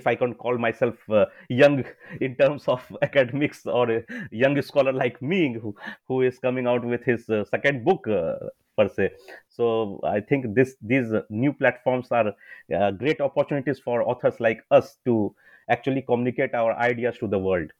[0.00, 1.84] if i can call myself uh, young
[2.20, 5.74] in terms of academics or a young scholar like me who,
[6.08, 8.34] who is coming out with his uh, second book uh,
[8.76, 9.10] per se.
[9.48, 12.32] So i think this these new platforms are
[12.76, 15.34] uh, great opportunities for authors like us to
[15.70, 17.70] actually communicate our ideas to the world.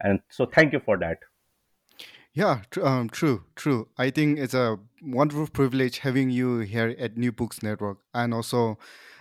[0.00, 1.18] And so thank you for that.
[2.34, 3.88] Yeah, tr- um, true, true.
[3.98, 8.78] I think it's a wonderful privilege having you here at New Books Network, and also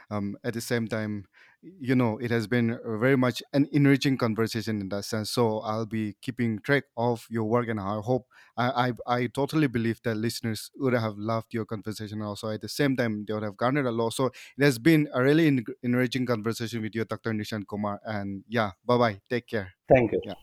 [0.09, 1.25] um, at the same time,
[1.63, 5.29] you know, it has been very much an enriching conversation in that sense.
[5.31, 9.67] So I'll be keeping track of your work, and I hope I I, I totally
[9.67, 12.21] believe that listeners would have loved your conversation.
[12.21, 14.13] Also, at the same time, they would have garnered a lot.
[14.13, 17.31] So it has been a really en- enriching conversation with you, Dr.
[17.33, 17.99] Nishant Kumar.
[18.05, 19.21] And yeah, bye bye.
[19.29, 19.73] Take care.
[19.89, 20.35] thank you Yeah.